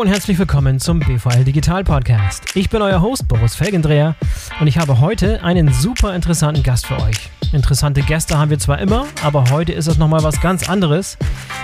Und 0.00 0.06
herzlich 0.06 0.38
willkommen 0.38 0.80
zum 0.80 0.98
BVL 0.98 1.44
Digital 1.44 1.84
Podcast. 1.84 2.56
Ich 2.56 2.70
bin 2.70 2.80
euer 2.80 3.02
Host 3.02 3.28
Boris 3.28 3.54
Felgendreher 3.54 4.16
und 4.58 4.66
ich 4.66 4.78
habe 4.78 4.98
heute 4.98 5.44
einen 5.44 5.74
super 5.74 6.14
interessanten 6.14 6.62
Gast 6.62 6.86
für 6.86 6.98
euch. 7.02 7.28
Interessante 7.52 8.00
Gäste 8.00 8.38
haben 8.38 8.48
wir 8.48 8.58
zwar 8.58 8.78
immer, 8.78 9.04
aber 9.22 9.50
heute 9.50 9.74
ist 9.74 9.88
es 9.88 9.98
nochmal 9.98 10.22
was 10.22 10.40
ganz 10.40 10.70
anderes, 10.70 11.18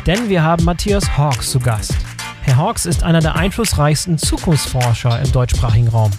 denn 0.04 0.28
wir 0.28 0.42
haben 0.42 0.66
Matthias 0.66 1.16
Hawks 1.16 1.50
zu 1.50 1.60
Gast. 1.60 1.96
Herr 2.42 2.58
Hawks 2.58 2.84
ist 2.84 3.04
einer 3.04 3.20
der 3.20 3.36
einflussreichsten 3.36 4.18
Zukunftsforscher 4.18 5.18
im 5.18 5.32
deutschsprachigen 5.32 5.88
Raum. 5.88 6.10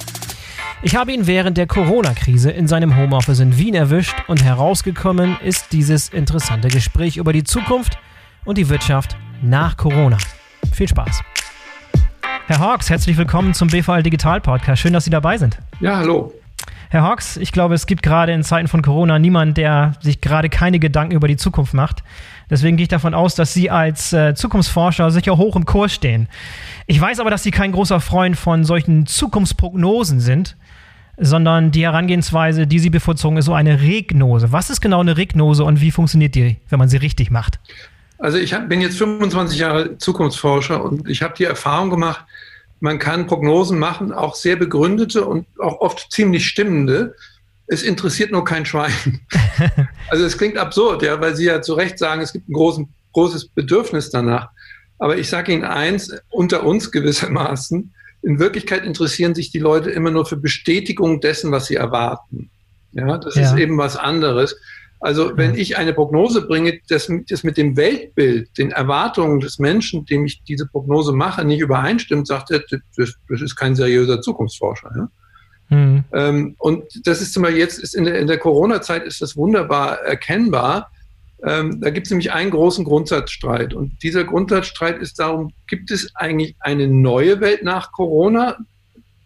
Ich 0.81 0.95
habe 0.95 1.13
ihn 1.13 1.27
während 1.27 1.55
der 1.59 1.68
Corona-Krise 1.68 2.49
in 2.49 2.68
seinem 2.68 2.97
Homeoffice 2.97 3.41
in 3.41 3.59
Wien 3.59 3.75
erwischt 3.75 4.15
und 4.27 4.43
herausgekommen 4.43 5.38
ist 5.43 5.71
dieses 5.71 6.10
interessante 6.10 6.69
Gespräch 6.69 7.18
über 7.18 7.32
die 7.32 7.43
Zukunft 7.43 7.99
und 8.43 8.57
die 8.57 8.69
Wirtschaft 8.69 9.15
nach 9.43 9.77
Corona. 9.77 10.18
Viel 10.74 10.88
Spaß! 10.88 11.21
Herr 12.47 12.60
Hawks, 12.60 12.89
herzlich 12.89 13.18
willkommen 13.18 13.54
zum 13.54 13.68
BVL 13.68 14.04
Digital 14.04 14.39
Podcast. 14.39 14.82
Schön, 14.82 14.93
dass 14.93 15.04
Sie 15.04 15.10
dabei 15.10 15.38
sind. 15.38 15.57
Ja, 15.82 15.97
hallo. 15.97 16.33
Herr 16.89 17.01
Hawks, 17.01 17.36
ich 17.36 17.51
glaube, 17.51 17.75
es 17.75 17.88
gibt 17.88 18.04
gerade 18.04 18.32
in 18.32 18.42
Zeiten 18.42 18.69
von 18.69 18.82
Corona 18.82 19.19
niemanden, 19.19 19.54
der 19.54 19.96
sich 20.00 20.21
gerade 20.21 20.47
keine 20.47 20.79
Gedanken 20.79 21.14
über 21.14 21.28
die 21.28 21.36
Zukunft 21.36 21.74
macht. 21.74 22.04
Deswegen 22.50 22.78
gehe 22.78 22.83
ich 22.83 22.89
davon 22.89 23.14
aus, 23.14 23.36
dass 23.36 23.54
Sie 23.54 23.69
als 23.69 24.14
äh, 24.14 24.33
Zukunftsforscher 24.33 25.11
sicher 25.11 25.36
hoch 25.36 25.57
im 25.57 25.65
Kurs 25.65 25.93
stehen. 25.93 26.29
Ich 26.86 27.02
weiß 27.02 27.19
aber, 27.19 27.32
dass 27.32 27.43
Sie 27.43 27.52
kein 27.52 27.74
großer 27.74 28.00
Freund 28.00 28.38
von 28.38 28.64
solchen 28.64 29.07
Zukunftsprognosen 29.07 30.21
sind, 30.21 30.55
sondern 31.18 31.71
die 31.71 31.83
Herangehensweise, 31.83 32.66
die 32.66 32.80
Sie 32.80 32.89
bevorzugen, 32.89 33.36
ist 33.36 33.45
so 33.45 33.55
eine 33.55 33.81
Regnose. 33.81 34.53
Was 34.53 34.69
ist 34.69 34.80
genau 34.80 35.02
eine 35.02 35.17
Regnose 35.17 35.66
und 35.66 35.81
wie 35.81 35.91
funktioniert 35.91 36.33
die, 36.33 36.55
wenn 36.69 36.80
man 36.80 36.88
sie 36.88 36.95
richtig 36.95 37.30
macht? 37.30 37.59
Also 38.19 38.38
ich 38.38 38.53
hab, 38.53 38.67
bin 38.67 38.81
jetzt 38.81 38.97
25 38.97 39.59
Jahre 39.59 39.97
Zukunftsforscher 39.97 40.83
und 40.83 41.08
ich 41.08 41.21
habe 41.21 41.36
die 41.38 41.43
Erfahrung 41.43 41.89
gemacht, 41.89 42.25
man 42.80 43.00
kann 43.00 43.28
Prognosen 43.28 43.80
machen, 43.80 44.11
auch 44.11 44.36
sehr 44.36 44.56
begründete 44.56 45.25
und 45.25 45.47
auch 45.59 45.80
oft 45.80 46.11
ziemlich 46.11 46.47
stimmende. 46.47 47.16
Es 47.67 47.83
interessiert 47.83 48.31
nur 48.31 48.45
kein 48.45 48.66
Schwein. 48.66 49.22
also 50.09 50.23
es 50.23 50.38
klingt 50.38 50.58
absurd, 50.58 51.02
ja, 51.03 51.20
weil 51.20 51.36
Sie 51.36 51.45
ja 51.45 51.61
zu 51.61 51.73
Recht 51.73 52.00
sagen, 52.00 52.22
es 52.22 52.33
gibt 52.33 52.50
ein 52.50 52.53
großen, 52.53 52.88
großes 53.14 53.50
Bedürfnis 53.50 54.09
danach. 54.09 54.50
Aber 55.00 55.17
ich 55.17 55.30
sage 55.30 55.52
Ihnen 55.52 55.66
eins, 55.66 56.14
unter 56.30 56.64
uns 56.64 56.92
gewissermaßen, 56.92 57.94
in 58.23 58.39
Wirklichkeit 58.39 58.83
interessieren 58.83 59.36
sich 59.36 59.52
die 59.52 59.59
Leute 59.59 59.89
immer 59.92 60.11
nur 60.11 60.25
für 60.25 60.38
Bestätigung 60.38 61.22
dessen, 61.22 61.52
was 61.52 61.67
sie 61.67 61.75
erwarten. 61.75 62.50
Ja, 62.92 63.17
das 63.17 63.36
ja. 63.36 63.44
ist 63.44 63.58
eben 63.58 63.78
was 63.78 63.95
anderes. 63.95 64.55
Also 64.99 65.37
wenn 65.37 65.55
ich 65.55 65.77
eine 65.77 65.93
Prognose 65.93 66.41
bringe, 66.41 66.79
das, 66.89 67.11
das 67.29 67.43
mit 67.43 67.57
dem 67.57 67.77
Weltbild, 67.77 68.57
den 68.57 68.71
Erwartungen 68.71 69.39
des 69.39 69.59
Menschen, 69.59 70.05
dem 70.05 70.25
ich 70.25 70.41
diese 70.43 70.65
Prognose 70.65 71.13
mache, 71.13 71.45
nicht 71.45 71.59
übereinstimmt, 71.59 72.25
sagt 72.25 72.49
er, 72.51 72.63
das, 72.95 73.13
das 73.29 73.41
ist 73.41 73.55
kein 73.55 73.75
seriöser 73.75 74.21
Zukunftsforscher. 74.21 74.91
Ja? 74.95 75.09
Mhm. 75.69 76.03
Ähm, 76.13 76.55
und 76.57 76.83
das 77.05 77.21
ist 77.21 77.33
zum 77.33 77.43
Beispiel 77.43 77.59
jetzt 77.59 77.79
ist 77.79 77.93
in 77.93 78.05
der, 78.05 78.19
in 78.19 78.27
der 78.27 78.39
Corona-Zeit 78.39 79.03
ist 79.03 79.21
das 79.21 79.35
wunderbar 79.35 79.99
erkennbar. 80.01 80.91
Ähm, 81.43 81.79
da 81.81 81.91
gibt 81.91 82.07
es 82.07 82.11
nämlich 82.11 82.31
einen 82.31 82.49
großen 82.49 82.83
Grundsatzstreit. 82.83 83.73
Und 83.75 84.01
dieser 84.01 84.23
Grundsatzstreit 84.23 84.99
ist 84.99 85.19
darum, 85.19 85.51
gibt 85.67 85.91
es 85.91 86.15
eigentlich 86.15 86.55
eine 86.59 86.87
neue 86.87 87.39
Welt 87.41 87.63
nach 87.63 87.91
Corona? 87.91 88.57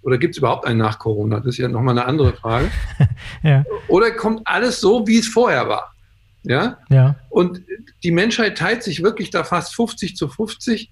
Oder 0.04 0.18
gibt 0.18 0.34
es 0.34 0.40
überhaupt 0.40 0.66
einen 0.66 0.80
nach 0.80 1.00
Corona? 1.00 1.38
Das 1.38 1.48
ist 1.48 1.58
ja 1.58 1.68
nochmal 1.68 1.98
eine 1.98 2.08
andere 2.08 2.34
Frage. 2.34 2.72
ja. 3.44 3.64
Oder 3.88 4.12
kommt 4.12 4.42
alles 4.46 4.80
so, 4.82 5.06
wie 5.08 5.20
es 5.20 5.28
vorher 5.28 5.70
war? 5.70 5.94
Ja? 6.44 6.78
ja. 6.90 7.16
Und 7.30 7.62
die 8.04 8.12
Menschheit 8.12 8.58
teilt 8.58 8.84
sich 8.84 9.04
wirklich 9.04 9.30
da 9.30 9.44
fast 9.44 9.76
50 9.76 10.16
zu 10.16 10.28
50. 10.28 10.90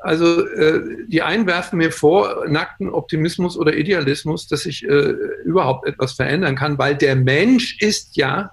Also 0.00 0.46
äh, 0.46 1.06
die 1.08 1.22
einen 1.22 1.46
werfen 1.46 1.78
mir 1.78 1.90
vor, 1.90 2.46
nackten 2.48 2.88
Optimismus 2.90 3.58
oder 3.58 3.74
Idealismus, 3.74 4.46
dass 4.46 4.62
sich 4.62 4.84
äh, 4.84 5.14
überhaupt 5.44 5.86
etwas 5.86 6.12
verändern 6.12 6.54
kann, 6.54 6.78
weil 6.78 6.94
der 6.94 7.16
Mensch 7.16 7.80
ist 7.80 8.16
ja 8.16 8.52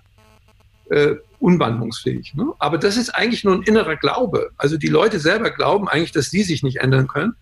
äh, 0.89 1.15
unwandlungsfähig. 1.39 2.33
Ne? 2.35 2.45
Aber 2.59 2.77
das 2.77 2.97
ist 2.97 3.09
eigentlich 3.09 3.43
nur 3.43 3.55
ein 3.55 3.63
innerer 3.63 3.97
Glaube. 3.97 4.51
Also 4.57 4.77
die 4.77 4.87
Leute 4.87 5.19
selber 5.19 5.51
glauben 5.51 5.87
eigentlich, 5.87 6.11
dass 6.11 6.29
sie 6.29 6.43
sich 6.43 6.63
nicht 6.63 6.77
ändern 6.77 7.07
können. 7.07 7.35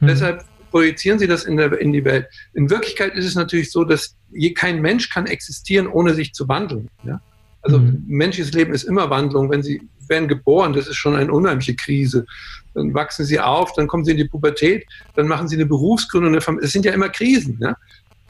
Mhm. 0.00 0.06
Deshalb 0.06 0.44
projizieren 0.76 1.18
sie 1.18 1.26
das 1.26 1.44
in, 1.44 1.56
der, 1.56 1.72
in 1.80 1.90
die 1.90 2.04
Welt. 2.04 2.26
In 2.52 2.68
Wirklichkeit 2.68 3.14
ist 3.14 3.24
es 3.24 3.34
natürlich 3.34 3.72
so, 3.72 3.82
dass 3.82 4.14
je, 4.30 4.52
kein 4.52 4.82
Mensch 4.82 5.08
kann 5.08 5.24
existieren, 5.24 5.86
ohne 5.86 6.12
sich 6.12 6.34
zu 6.34 6.48
wandeln. 6.48 6.90
Ja? 7.02 7.18
Also 7.62 7.78
mhm. 7.78 8.04
menschliches 8.06 8.52
Leben 8.52 8.74
ist 8.74 8.82
immer 8.82 9.08
Wandlung. 9.08 9.48
Wenn 9.50 9.62
sie 9.62 9.80
werden 10.06 10.28
geboren, 10.28 10.74
das 10.74 10.86
ist 10.86 10.96
schon 10.96 11.16
eine 11.16 11.32
unheimliche 11.32 11.74
Krise. 11.74 12.26
Dann 12.74 12.92
wachsen 12.92 13.24
sie 13.24 13.40
auf, 13.40 13.72
dann 13.72 13.86
kommen 13.86 14.04
sie 14.04 14.10
in 14.10 14.18
die 14.18 14.26
Pubertät, 14.28 14.84
dann 15.14 15.28
machen 15.28 15.48
sie 15.48 15.56
eine 15.56 15.64
Berufsgründung. 15.64 16.34
Es 16.34 16.72
sind 16.72 16.84
ja 16.84 16.92
immer 16.92 17.08
Krisen. 17.08 17.58
Ja? 17.58 17.74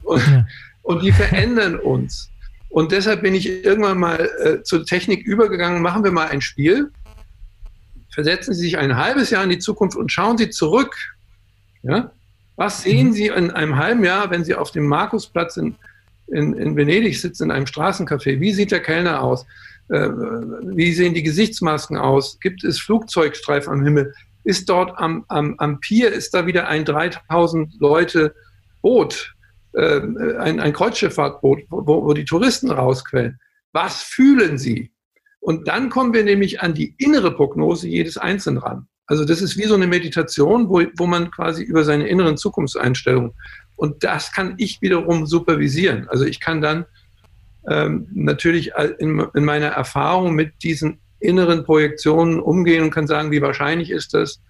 Und, 0.03 0.25
ja. 0.25 0.47
und 0.83 1.03
die 1.03 1.11
verändern 1.11 1.77
uns. 1.77 2.29
Und 2.69 2.93
deshalb 2.93 3.23
bin 3.23 3.35
ich 3.35 3.65
irgendwann 3.65 3.99
mal 3.99 4.29
äh, 4.39 4.63
zur 4.63 4.85
Technik 4.85 5.27
übergegangen, 5.27 5.81
machen 5.81 6.05
wir 6.05 6.13
mal 6.13 6.29
ein 6.29 6.39
Spiel. 6.39 6.93
Versetzen 8.13 8.53
Sie 8.53 8.61
sich 8.61 8.77
ein 8.77 8.95
halbes 8.95 9.31
Jahr 9.31 9.43
in 9.43 9.49
die 9.49 9.59
Zukunft 9.59 9.97
und 9.97 10.13
schauen 10.13 10.37
Sie 10.37 10.49
zurück. 10.49 10.95
Ja? 11.83 12.11
Was 12.57 12.81
sehen. 12.81 13.13
Sie 13.13 13.27
in 13.27 13.51
einem 13.51 13.77
halben 13.77 14.03
Jahr, 14.03 14.29
wenn 14.31 14.43
Sie 14.43 14.55
auf 14.55 14.71
dem 14.71 14.87
Markusplatz 14.87 15.57
in, 15.57 15.75
in, 16.27 16.53
in 16.55 16.75
Venedig 16.75 17.19
sitzen, 17.21 17.45
in 17.45 17.51
einem 17.51 17.67
Straßencafé? 17.67 18.39
Wie 18.39 18.51
sieht 18.51 18.71
der 18.71 18.81
Kellner 18.81 19.21
aus? 19.21 19.45
Äh, 19.89 20.09
wie 20.09 20.91
sehen 20.91 21.13
die 21.13 21.23
Gesichtsmasken 21.23 21.97
aus? 21.97 22.39
Gibt 22.41 22.63
es 22.63 22.79
Flugzeugstreifen 22.79 23.71
am 23.71 23.83
Himmel? 23.83 24.13
Ist 24.43 24.67
dort 24.69 24.97
am, 24.97 25.23
am, 25.27 25.55
am 25.59 25.79
Pier, 25.79 26.11
ist 26.11 26.33
da 26.33 26.47
wieder 26.47 26.67
ein 26.67 26.83
3000 26.83 27.79
Leute 27.79 28.33
Boot, 28.81 29.35
äh, 29.73 30.01
ein, 30.39 30.59
ein 30.59 30.73
Kreuzschifffahrtboot, 30.73 31.59
wo, 31.69 32.05
wo 32.05 32.13
die 32.13 32.25
Touristen 32.25 32.71
rausquellen? 32.71 33.39
Was 33.71 34.01
fühlen 34.01 34.57
sie? 34.57 34.91
Und 35.39 35.67
dann 35.67 35.89
kommen 35.89 36.13
wir 36.13 36.23
nämlich 36.23 36.61
an 36.61 36.73
die 36.73 36.95
innere 36.97 37.35
Prognose 37.35 37.87
jedes 37.87 38.17
Einzelnen 38.17 38.57
ran. 38.57 38.87
Also 39.07 39.25
das 39.25 39.41
ist 39.41 39.57
wie 39.57 39.63
so 39.63 39.75
eine 39.75 39.87
Meditation, 39.87 40.69
wo, 40.69 40.83
wo 40.97 41.07
man 41.07 41.31
quasi 41.31 41.63
über 41.63 41.83
seine 41.83 42.07
inneren 42.07 42.37
Zukunftseinstellungen 42.37 43.33
und 43.77 44.03
das 44.03 44.31
kann 44.33 44.55
ich 44.57 44.81
wiederum 44.81 45.25
supervisieren. 45.25 46.07
Also 46.09 46.25
ich 46.25 46.39
kann 46.39 46.61
dann 46.61 46.85
ähm, 47.69 48.07
natürlich 48.13 48.71
in, 48.99 49.25
in 49.33 49.45
meiner 49.45 49.67
Erfahrung 49.67 50.33
mit 50.33 50.63
diesen 50.63 50.99
inneren 51.19 51.63
Projektionen 51.63 52.39
umgehen 52.39 52.83
und 52.83 52.91
kann 52.91 53.07
sagen, 53.07 53.31
wie 53.31 53.41
wahrscheinlich 53.41 53.91
ist 53.91 54.13
das. 54.13 54.41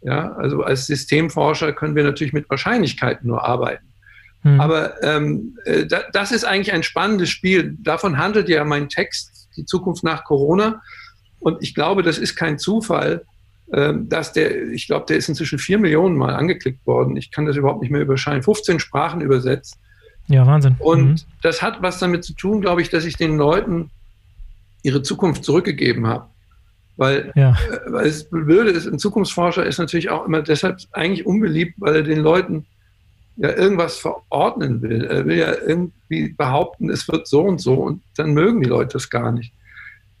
Ja, 0.00 0.32
also 0.34 0.62
als 0.62 0.86
Systemforscher 0.86 1.72
können 1.72 1.96
wir 1.96 2.04
natürlich 2.04 2.32
mit 2.32 2.48
Wahrscheinlichkeiten 2.48 3.28
nur 3.28 3.44
arbeiten. 3.44 3.84
Hm. 4.42 4.60
Aber 4.60 5.02
ähm, 5.02 5.58
äh, 5.64 5.86
da, 5.86 6.02
das 6.12 6.30
ist 6.30 6.44
eigentlich 6.44 6.72
ein 6.72 6.84
spannendes 6.84 7.30
Spiel. 7.30 7.76
Davon 7.80 8.16
handelt 8.16 8.48
ja 8.48 8.64
mein 8.64 8.88
Text, 8.88 9.48
die 9.56 9.64
Zukunft 9.64 10.04
nach 10.04 10.22
Corona. 10.22 10.80
Und 11.40 11.62
ich 11.62 11.74
glaube, 11.74 12.04
das 12.04 12.18
ist 12.18 12.36
kein 12.36 12.58
Zufall, 12.58 13.24
dass 13.70 14.32
der, 14.32 14.70
ich 14.70 14.86
glaube, 14.86 15.06
der 15.06 15.18
ist 15.18 15.28
inzwischen 15.28 15.58
vier 15.58 15.78
Millionen 15.78 16.16
Mal 16.16 16.34
angeklickt 16.34 16.86
worden. 16.86 17.16
Ich 17.16 17.30
kann 17.30 17.44
das 17.44 17.56
überhaupt 17.56 17.82
nicht 17.82 17.90
mehr 17.90 18.00
überscheinen. 18.00 18.42
15 18.42 18.80
Sprachen 18.80 19.20
übersetzt. 19.20 19.78
Ja, 20.28 20.46
Wahnsinn. 20.46 20.76
Und 20.78 21.08
mhm. 21.08 21.16
das 21.42 21.62
hat 21.62 21.82
was 21.82 21.98
damit 21.98 22.24
zu 22.24 22.34
tun, 22.34 22.60
glaube 22.60 22.82
ich, 22.82 22.90
dass 22.90 23.04
ich 23.04 23.16
den 23.16 23.36
Leuten 23.36 23.90
ihre 24.82 25.02
Zukunft 25.02 25.44
zurückgegeben 25.44 26.06
habe. 26.06 26.26
Weil, 26.96 27.32
ja. 27.34 27.52
äh, 27.52 27.92
weil 27.92 28.06
es 28.06 28.28
blöde 28.28 28.70
ist, 28.70 28.86
ein 28.86 28.98
Zukunftsforscher 28.98 29.64
ist 29.64 29.78
natürlich 29.78 30.10
auch 30.10 30.26
immer 30.26 30.42
deshalb 30.42 30.78
eigentlich 30.92 31.26
unbeliebt, 31.26 31.74
weil 31.78 31.96
er 31.96 32.02
den 32.02 32.20
Leuten 32.20 32.66
ja 33.36 33.50
irgendwas 33.56 33.98
verordnen 33.98 34.82
will. 34.82 35.04
Er 35.04 35.24
will 35.24 35.38
ja 35.38 35.54
irgendwie 35.54 36.30
behaupten, 36.30 36.90
es 36.90 37.06
wird 37.06 37.28
so 37.28 37.42
und 37.42 37.60
so 37.60 37.74
und 37.74 38.02
dann 38.16 38.34
mögen 38.34 38.60
die 38.60 38.68
Leute 38.68 38.94
das 38.94 39.10
gar 39.10 39.30
nicht. 39.30 39.52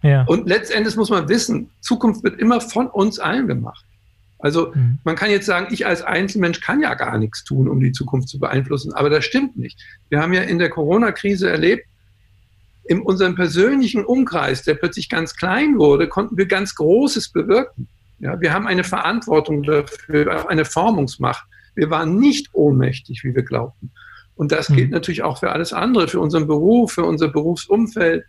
Ja. 0.02 0.24
Und 0.24 0.48
letztendlich 0.48 0.96
muss 0.96 1.10
man 1.10 1.28
wissen, 1.28 1.70
Zukunft 1.80 2.22
wird 2.22 2.38
immer 2.38 2.60
von 2.60 2.86
uns 2.86 3.18
allen 3.18 3.46
gemacht. 3.46 3.84
Also 4.38 4.72
mhm. 4.74 4.98
man 5.04 5.16
kann 5.16 5.30
jetzt 5.30 5.46
sagen, 5.46 5.68
ich 5.70 5.86
als 5.86 6.02
Einzelmensch 6.02 6.60
kann 6.60 6.80
ja 6.80 6.94
gar 6.94 7.18
nichts 7.18 7.44
tun, 7.44 7.68
um 7.68 7.80
die 7.80 7.92
Zukunft 7.92 8.28
zu 8.28 8.38
beeinflussen, 8.38 8.92
aber 8.92 9.10
das 9.10 9.24
stimmt 9.24 9.56
nicht. 9.56 9.80
Wir 10.10 10.20
haben 10.20 10.32
ja 10.32 10.42
in 10.42 10.58
der 10.58 10.70
Corona-Krise 10.70 11.50
erlebt, 11.50 11.86
in 12.84 13.02
unserem 13.02 13.34
persönlichen 13.34 14.04
Umkreis, 14.04 14.62
der 14.62 14.74
plötzlich 14.74 15.08
ganz 15.08 15.34
klein 15.34 15.78
wurde, 15.78 16.08
konnten 16.08 16.38
wir 16.38 16.46
ganz 16.46 16.74
Großes 16.74 17.30
bewirken. 17.30 17.88
Ja, 18.20 18.40
wir 18.40 18.52
haben 18.52 18.66
eine 18.66 18.82
Verantwortung 18.82 19.62
dafür, 19.62 20.48
eine 20.48 20.64
Formungsmacht. 20.64 21.44
Wir 21.74 21.90
waren 21.90 22.16
nicht 22.16 22.48
ohnmächtig, 22.54 23.22
wie 23.24 23.34
wir 23.34 23.42
glaubten. 23.42 23.90
Und 24.36 24.52
das 24.52 24.70
mhm. 24.70 24.76
gilt 24.76 24.90
natürlich 24.90 25.22
auch 25.22 25.38
für 25.38 25.52
alles 25.52 25.72
andere, 25.72 26.08
für 26.08 26.20
unseren 26.20 26.46
Beruf, 26.46 26.92
für 26.92 27.04
unser 27.04 27.28
Berufsumfeld, 27.28 28.24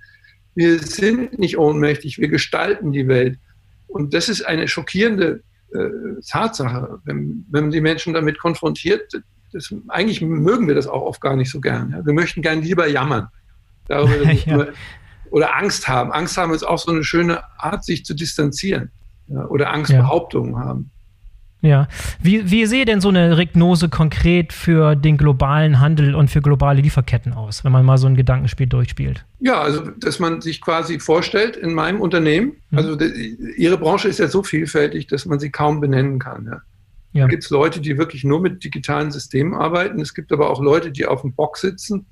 wir 0.59 0.79
sind 0.79 1.39
nicht 1.39 1.57
ohnmächtig, 1.57 2.17
wir 2.17 2.27
gestalten 2.27 2.91
die 2.91 3.07
Welt. 3.07 3.39
Und 3.87 4.13
das 4.13 4.27
ist 4.27 4.41
eine 4.41 4.67
schockierende 4.67 5.41
äh, 5.73 5.87
Tatsache, 6.27 6.99
wenn, 7.05 7.45
wenn 7.49 7.63
man 7.63 7.71
die 7.71 7.79
Menschen 7.79 8.13
damit 8.13 8.39
konfrontiert. 8.39 9.09
Das, 9.53 9.73
eigentlich 9.87 10.19
mögen 10.19 10.67
wir 10.67 10.75
das 10.75 10.85
auch 10.85 11.01
oft 11.01 11.21
gar 11.21 11.37
nicht 11.37 11.49
so 11.49 11.61
gern. 11.61 11.91
Ja? 11.91 12.05
Wir 12.05 12.11
möchten 12.11 12.41
gern 12.41 12.61
lieber 12.61 12.87
jammern. 12.87 13.29
Darüber, 13.87 14.29
ja. 14.33 14.67
Oder 15.31 15.55
Angst 15.55 15.87
haben. 15.87 16.11
Angst 16.11 16.35
haben 16.35 16.53
ist 16.53 16.63
auch 16.63 16.77
so 16.77 16.91
eine 16.91 17.05
schöne 17.05 17.41
Art, 17.57 17.85
sich 17.85 18.03
zu 18.03 18.13
distanzieren. 18.13 18.91
Ja? 19.27 19.45
Oder 19.45 19.71
Angstbehauptungen 19.71 20.57
haben. 20.57 20.91
Ja. 21.61 21.87
Wie, 22.21 22.49
wie 22.49 22.65
sehe 22.65 22.85
denn 22.85 23.01
so 23.01 23.09
eine 23.09 23.37
Regnose 23.37 23.89
konkret 23.89 24.53
für 24.53 24.95
den 24.95 25.17
globalen 25.17 25.79
Handel 25.79 26.15
und 26.15 26.29
für 26.29 26.41
globale 26.41 26.81
Lieferketten 26.81 27.33
aus, 27.33 27.65
wenn 27.65 27.71
man 27.73 27.85
mal 27.85 27.97
so 27.97 28.07
ein 28.07 28.15
Gedankenspiel 28.15 28.67
durchspielt? 28.67 29.25
Ja, 29.39 29.59
also 29.61 29.91
dass 29.97 30.19
man 30.19 30.41
sich 30.41 30.61
quasi 30.61 30.99
vorstellt 30.99 31.57
in 31.57 31.73
meinem 31.73 31.99
Unternehmen, 31.99 32.53
mhm. 32.69 32.77
also 32.77 32.95
die, 32.95 33.37
Ihre 33.57 33.77
Branche 33.77 34.07
ist 34.07 34.19
ja 34.19 34.27
so 34.27 34.41
vielfältig, 34.41 35.07
dass 35.07 35.25
man 35.25 35.39
sie 35.39 35.49
kaum 35.49 35.81
benennen 35.81 36.19
kann. 36.19 36.45
Ja. 36.45 36.61
Ja. 37.11 37.23
Da 37.23 37.29
gibt 37.29 37.43
es 37.43 37.49
Leute, 37.49 37.81
die 37.81 37.97
wirklich 37.97 38.23
nur 38.23 38.39
mit 38.39 38.63
digitalen 38.63 39.11
Systemen 39.11 39.55
arbeiten. 39.55 39.99
Es 39.99 40.13
gibt 40.13 40.31
aber 40.31 40.49
auch 40.49 40.61
Leute, 40.61 40.91
die 40.91 41.07
auf 41.07 41.21
dem 41.21 41.33
Bock 41.33 41.57
sitzen 41.57 42.05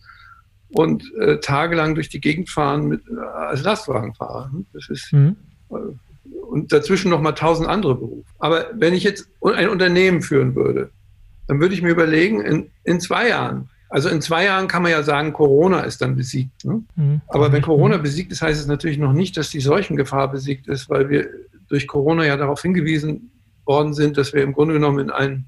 und 0.70 1.04
äh, 1.20 1.40
tagelang 1.40 1.96
durch 1.96 2.10
die 2.10 2.20
Gegend 2.20 2.50
fahren 2.50 2.88
mit, 2.88 3.02
äh, 3.08 3.20
als 3.20 3.64
Lastwagenfahrer. 3.64 4.52
Das 4.74 4.90
ist, 4.90 5.14
mhm. 5.14 5.36
Und 6.50 6.72
dazwischen 6.72 7.10
noch 7.10 7.22
mal 7.22 7.34
tausend 7.34 7.68
andere 7.68 7.96
Berufe. 7.96 8.30
Aber 8.40 8.68
wenn 8.74 8.94
ich 8.94 9.04
jetzt 9.04 9.30
ein 9.42 9.70
Unternehmen 9.70 10.22
führen 10.22 10.56
würde, 10.56 10.92
dann 11.48 11.60
würde 11.60 11.74
ich 11.74 11.82
mir 11.82 11.90
überlegen, 11.90 12.42
in, 12.42 12.70
in 12.84 13.00
zwei 13.00 13.30
Jahren, 13.30 13.70
also 13.90 14.10
in 14.10 14.22
zwei 14.22 14.46
Jahren 14.46 14.68
kann 14.68 14.84
man 14.84 14.92
ja 14.92 15.04
sagen, 15.04 15.34
Corona 15.34 15.82
ist 15.82 16.02
dann 16.02 16.16
besiegt. 16.16 16.66
Ne? 16.66 16.84
Mhm. 16.96 17.22
Aber 17.28 17.52
wenn 17.52 17.62
Corona 17.62 17.98
besiegt 17.98 18.32
ist, 18.32 18.42
heißt 18.42 18.60
es 18.60 18.68
natürlich 18.68 18.98
noch 18.98 19.14
nicht, 19.14 19.38
dass 19.38 19.50
die 19.50 19.62
Seuchengefahr 19.62 20.30
besiegt 20.30 20.68
ist, 20.68 20.90
weil 20.90 21.10
wir 21.10 21.30
durch 21.70 21.88
Corona 21.88 22.26
ja 22.26 22.38
darauf 22.38 22.62
hingewiesen 22.62 23.32
worden 23.66 23.94
sind, 23.94 24.18
dass 24.18 24.34
wir 24.34 24.44
im 24.44 24.54
Grunde 24.54 24.74
genommen 24.74 25.00
in, 25.00 25.10
ein, 25.10 25.46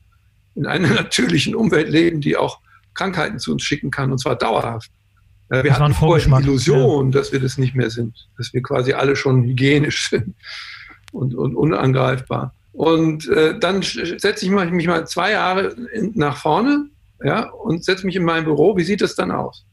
in 0.55 0.65
einer 0.65 0.89
natürlichen 0.93 1.55
Umwelt 1.55 1.89
leben, 1.89 2.21
die 2.21 2.37
auch 2.37 2.59
Krankheiten 2.93 3.39
zu 3.39 3.51
uns 3.51 3.63
schicken 3.63 3.91
kann, 3.91 4.11
und 4.11 4.19
zwar 4.19 4.35
dauerhaft. 4.35 4.91
Wir 5.49 5.63
das 5.63 5.79
hatten 5.79 5.93
vorher 5.93 6.23
die 6.25 6.43
Illusion, 6.43 7.07
ja. 7.07 7.19
dass 7.19 7.31
wir 7.31 7.39
das 7.39 7.57
nicht 7.57 7.75
mehr 7.75 7.89
sind, 7.89 8.29
dass 8.37 8.53
wir 8.53 8.61
quasi 8.61 8.93
alle 8.93 9.15
schon 9.15 9.43
hygienisch 9.43 10.09
sind 10.09 10.35
und, 11.11 11.33
und 11.35 11.55
unangreifbar. 11.55 12.53
Und 12.71 13.27
äh, 13.29 13.57
dann 13.59 13.81
setze 13.81 14.45
ich 14.45 14.51
mich 14.51 14.87
mal 14.87 15.07
zwei 15.07 15.31
Jahre 15.31 15.75
in, 15.91 16.11
nach 16.15 16.37
vorne 16.37 16.89
ja, 17.23 17.49
und 17.49 17.83
setze 17.83 18.05
mich 18.05 18.15
in 18.15 18.23
mein 18.23 18.43
Büro. 18.45 18.77
Wie 18.77 18.83
sieht 18.83 19.01
das 19.01 19.15
dann 19.15 19.31
aus? 19.31 19.65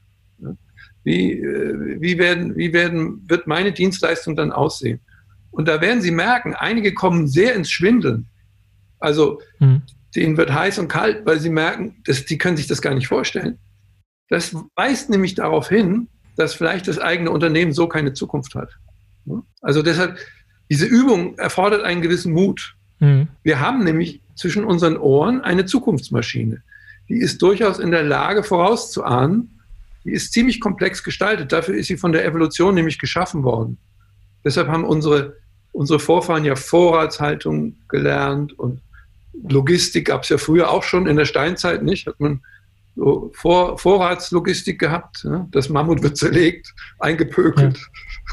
Wie, 1.05 1.33
äh, 1.35 2.01
wie, 2.01 2.19
werden, 2.19 2.57
wie 2.57 2.73
werden, 2.73 3.23
wird 3.29 3.47
meine 3.47 3.73
Dienstleistung 3.73 4.35
dann 4.35 4.51
aussehen? 4.51 5.01
Und 5.51 5.69
da 5.69 5.81
werden 5.81 6.03
Sie 6.03 6.11
merken, 6.11 6.55
einige 6.55 6.95
kommen 6.95 7.29
sehr 7.29 7.55
ins 7.55 7.71
Schwindeln. 7.71 8.27
Also 8.99 9.41
hm. 9.59 9.83
denen 10.15 10.37
wird 10.37 10.53
heiß 10.53 10.79
und 10.79 10.89
kalt, 10.89 11.25
weil 11.27 11.39
sie 11.39 11.51
merken, 11.51 11.97
dass, 12.05 12.25
die 12.25 12.39
können 12.39 12.57
sich 12.57 12.67
das 12.67 12.83
gar 12.83 12.95
nicht 12.95 13.09
vorstellen. 13.09 13.59
Das 14.29 14.55
weist 14.75 15.11
nämlich 15.11 15.35
darauf 15.35 15.69
hin, 15.69 16.09
dass 16.37 16.55
vielleicht 16.55 16.89
das 16.89 16.99
eigene 16.99 17.31
Unternehmen 17.31 17.73
so 17.73 17.87
keine 17.87 18.13
Zukunft 18.13 18.55
hat. 18.55 18.71
Also 19.63 19.83
deshalb, 19.83 20.19
diese 20.71 20.87
Übung 20.87 21.39
erfordert 21.39 21.83
einen 21.83 22.03
gewissen 22.03 22.33
Mut. 22.33 22.77
Mhm. 22.99 23.29
Wir 23.43 23.61
haben 23.61 23.85
nämlich 23.85 24.21
zwischen 24.35 24.65
unseren 24.65 24.97
Ohren 24.97 25.41
eine 25.41 25.65
Zukunftsmaschine. 25.65 26.63
Die 27.09 27.19
ist 27.19 27.41
durchaus 27.41 27.79
in 27.79 27.91
der 27.91 28.03
Lage 28.03 28.43
vorauszuahnen. 28.43 29.61
Die 30.05 30.13
ist 30.13 30.33
ziemlich 30.33 30.61
komplex 30.61 31.03
gestaltet. 31.03 31.53
Dafür 31.53 31.75
ist 31.75 31.87
sie 31.87 31.97
von 31.97 32.13
der 32.13 32.25
Evolution 32.25 32.75
nämlich 32.75 32.99
geschaffen 32.99 33.43
worden. 33.43 33.79
Deshalb 34.45 34.69
haben 34.69 34.85
unsere, 34.85 35.37
unsere 35.73 35.99
Vorfahren 35.99 36.45
ja 36.45 36.55
Vorratshaltung 36.55 37.77
gelernt 37.89 38.57
und 38.59 38.81
Logistik 39.49 40.07
gab 40.07 40.23
es 40.23 40.29
ja 40.31 40.39
früher 40.39 40.71
auch 40.71 40.83
schon 40.83 41.07
in 41.07 41.17
der 41.17 41.25
Steinzeit 41.27 41.83
nicht. 41.83 42.07
Hat 42.07 42.21
man 42.21 42.43
Vor 43.33 43.79
Vorratslogistik 43.79 44.79
gehabt. 44.79 45.25
Ne? 45.25 45.47
Das 45.51 45.69
Mammut 45.69 46.03
wird 46.03 46.17
zerlegt, 46.17 46.75
eingepökelt 46.99 47.79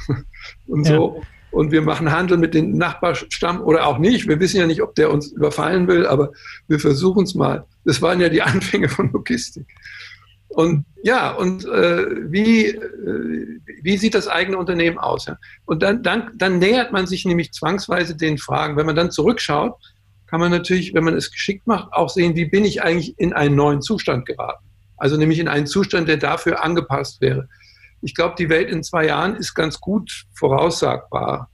ja. 0.07 0.15
und 0.67 0.85
so. 0.85 1.17
Ja. 1.17 1.27
Und 1.51 1.71
wir 1.71 1.83
machen 1.83 2.11
Handel 2.11 2.37
mit 2.37 2.55
dem 2.55 2.77
Nachbarstamm 2.77 3.61
oder 3.61 3.85
auch 3.85 3.99
nicht. 3.99 4.27
Wir 4.27 4.39
wissen 4.39 4.57
ja 4.57 4.65
nicht, 4.65 4.81
ob 4.81 4.95
der 4.95 5.11
uns 5.11 5.27
überfallen 5.27 5.87
will, 5.87 6.07
aber 6.07 6.31
wir 6.67 6.79
versuchen 6.79 7.25
es 7.25 7.35
mal. 7.35 7.65
Das 7.85 8.01
waren 8.01 8.19
ja 8.19 8.29
die 8.29 8.41
Anfänge 8.41 8.89
von 8.89 9.11
Logistik. 9.11 9.67
Und 10.47 10.85
ja, 11.03 11.31
und 11.31 11.65
äh, 11.65 12.31
wie, 12.31 12.67
äh, 12.67 13.59
wie 13.81 13.97
sieht 13.97 14.15
das 14.15 14.27
eigene 14.27 14.57
Unternehmen 14.57 14.97
aus? 14.97 15.25
Ja? 15.25 15.37
Und 15.65 15.83
dann, 15.83 16.01
dann, 16.03 16.31
dann 16.35 16.59
nähert 16.59 16.91
man 16.91 17.05
sich 17.05 17.25
nämlich 17.25 17.53
zwangsweise 17.53 18.15
den 18.15 18.37
Fragen. 18.37 18.77
Wenn 18.77 18.85
man 18.85 18.95
dann 18.95 19.11
zurückschaut, 19.11 19.75
kann 20.33 20.39
man 20.39 20.49
natürlich, 20.49 20.95
wenn 20.95 21.03
man 21.03 21.13
es 21.13 21.29
geschickt 21.29 21.67
macht, 21.67 21.93
auch 21.93 22.09
sehen, 22.09 22.35
wie 22.35 22.45
bin 22.45 22.65
ich 22.65 22.81
eigentlich 22.81 23.13
in 23.19 23.33
einen 23.33 23.53
neuen 23.53 23.83
Zustand 23.83 24.25
geraten. 24.25 24.65
Also 24.97 25.15
nämlich 25.15 25.37
in 25.37 25.47
einen 25.47 25.67
Zustand, 25.67 26.07
der 26.07 26.17
dafür 26.17 26.63
angepasst 26.63 27.21
wäre. 27.21 27.47
Ich 28.01 28.15
glaube, 28.15 28.33
die 28.39 28.49
Welt 28.49 28.67
in 28.67 28.81
zwei 28.81 29.05
Jahren 29.05 29.35
ist 29.35 29.53
ganz 29.53 29.79
gut 29.79 30.25
voraussagbar. 30.33 31.51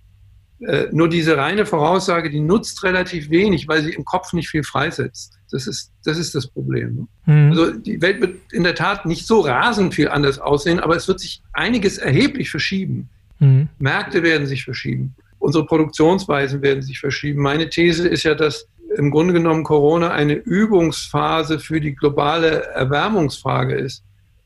Äh, 0.62 0.88
nur 0.94 1.10
diese 1.10 1.36
reine 1.36 1.66
Voraussage, 1.66 2.30
die 2.30 2.40
nutzt 2.40 2.82
relativ 2.86 3.30
wenig, 3.30 3.68
weil 3.68 3.84
sie 3.84 3.92
im 3.92 4.06
Kopf 4.06 4.32
nicht 4.32 4.48
viel 4.48 4.64
freisetzt. 4.64 5.38
Das 5.52 5.68
ist 5.68 5.92
das, 6.06 6.18
ist 6.18 6.34
das 6.34 6.48
Problem. 6.48 7.10
Mhm. 7.26 7.50
Also 7.50 7.72
die 7.72 8.02
Welt 8.02 8.22
wird 8.22 8.38
in 8.54 8.64
der 8.64 8.76
Tat 8.76 9.06
nicht 9.06 9.28
so 9.28 9.42
rasend 9.42 9.94
viel 9.94 10.08
anders 10.08 10.40
aussehen, 10.40 10.80
aber 10.80 10.96
es 10.96 11.06
wird 11.10 11.20
sich 11.20 11.42
einiges 11.52 11.98
erheblich 11.98 12.50
verschieben. 12.50 13.10
Mhm. 13.40 13.68
Märkte 13.78 14.24
werden 14.24 14.48
sich 14.48 14.64
verschieben 14.64 15.16
unsere 15.40 15.66
Produktionsweisen 15.66 16.62
werden 16.62 16.82
sich 16.82 17.00
verschieben. 17.00 17.42
Meine 17.42 17.70
These 17.70 18.08
ist 18.08 18.24
ja, 18.24 18.36
dass 18.36 18.68
im 18.98 19.12
Grunde 19.12 19.34
genommen 19.34 19.64
Corona 19.64 20.12
eine 20.12 20.34
Übungsphase 20.34 21.60
für 21.60 21.80
die 21.80 21.96
globale 21.96 22.64
Erwärmungsfrage 22.74 23.76
ist. 23.76 24.04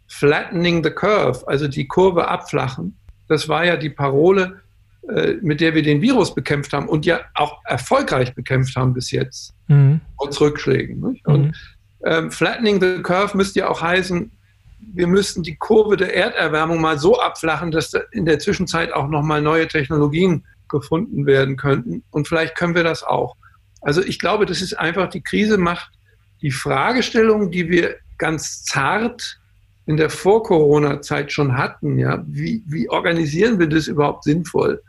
Flattening 0.08 0.84
the 0.84 0.92
curve, 0.92 1.48
also 1.48 1.68
die 1.68 1.88
Kurve 1.88 2.28
abflachen. 2.28 2.98
Das 3.28 3.48
war 3.50 3.66
ja 3.66 3.78
die 3.78 3.90
Parole, 3.90 4.62
äh, 5.10 5.36
mit 5.42 5.62
der 5.62 5.74
wir 5.74 5.82
den 5.82 6.02
Virus 6.02 6.36
bekämpft 6.36 6.74
haben 6.74 6.88
und 6.88 7.06
ja 7.06 7.22
auch 7.34 7.60
erfolgreich 7.66 8.36
bekämpft 8.36 8.76
haben 8.76 8.94
bis 8.94 9.12
jetzt, 9.12 9.54
mhm. 9.68 10.02
trotz 10.18 10.40
Rückschlägen. 10.40 11.00
Nicht? 11.00 11.26
Und 11.26 11.48
mhm. 11.48 11.54
ähm, 12.06 12.32
Flattening 12.32 12.82
the 12.82 13.02
curve 13.02 13.36
müsste 13.36 13.60
ja 13.60 13.70
auch 13.70 13.82
heißen, 13.82 14.30
wir 14.94 15.08
müssten 15.08 15.44
die 15.44 15.56
Kurve 15.56 15.98
der 15.98 16.14
Erderwärmung 16.16 16.82
mal 16.82 17.00
so 17.00 17.20
abflachen, 17.20 17.72
dass 17.72 17.94
in 18.12 18.26
der 18.26 18.40
Zwischenzeit 18.40 18.94
auch 18.94 19.08
nochmal 19.08 19.42
neue 19.42 19.68
Technologien 19.68 20.44
gefunden 20.74 21.26
werden 21.26 21.56
könnten. 21.56 22.04
Und 22.12 22.28
vielleicht 22.28 22.58
können 22.58 22.76
wir 22.76 22.84
das 22.84 23.04
auch. 23.04 23.38
Also 23.80 24.04
ich 24.04 24.20
glaube, 24.20 24.46
das 24.46 24.62
ist 24.62 24.74
einfach, 24.74 25.10
die 25.10 25.22
Krise 25.22 25.58
macht 25.58 25.92
die 26.42 26.52
Fragestellung, 26.52 27.52
die 27.52 27.70
wir 27.70 27.96
ganz 28.18 28.64
zart 28.64 29.40
in 29.86 29.98
der 29.98 30.10
Vor-Corona-Zeit 30.10 31.32
schon 31.32 31.58
hatten, 31.58 31.98
ja, 31.98 32.24
wie, 32.28 32.64
wie 32.66 32.90
organisieren 32.90 33.60
wir 33.60 33.68
das 33.68 33.88
überhaupt 33.88 34.24
sinnvoll? 34.24 34.82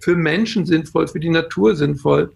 Für 0.00 0.16
Menschen 0.16 0.66
sinnvoll, 0.66 1.08
für 1.08 1.20
die 1.20 1.30
Natur 1.30 1.74
sinnvoll, 1.76 2.32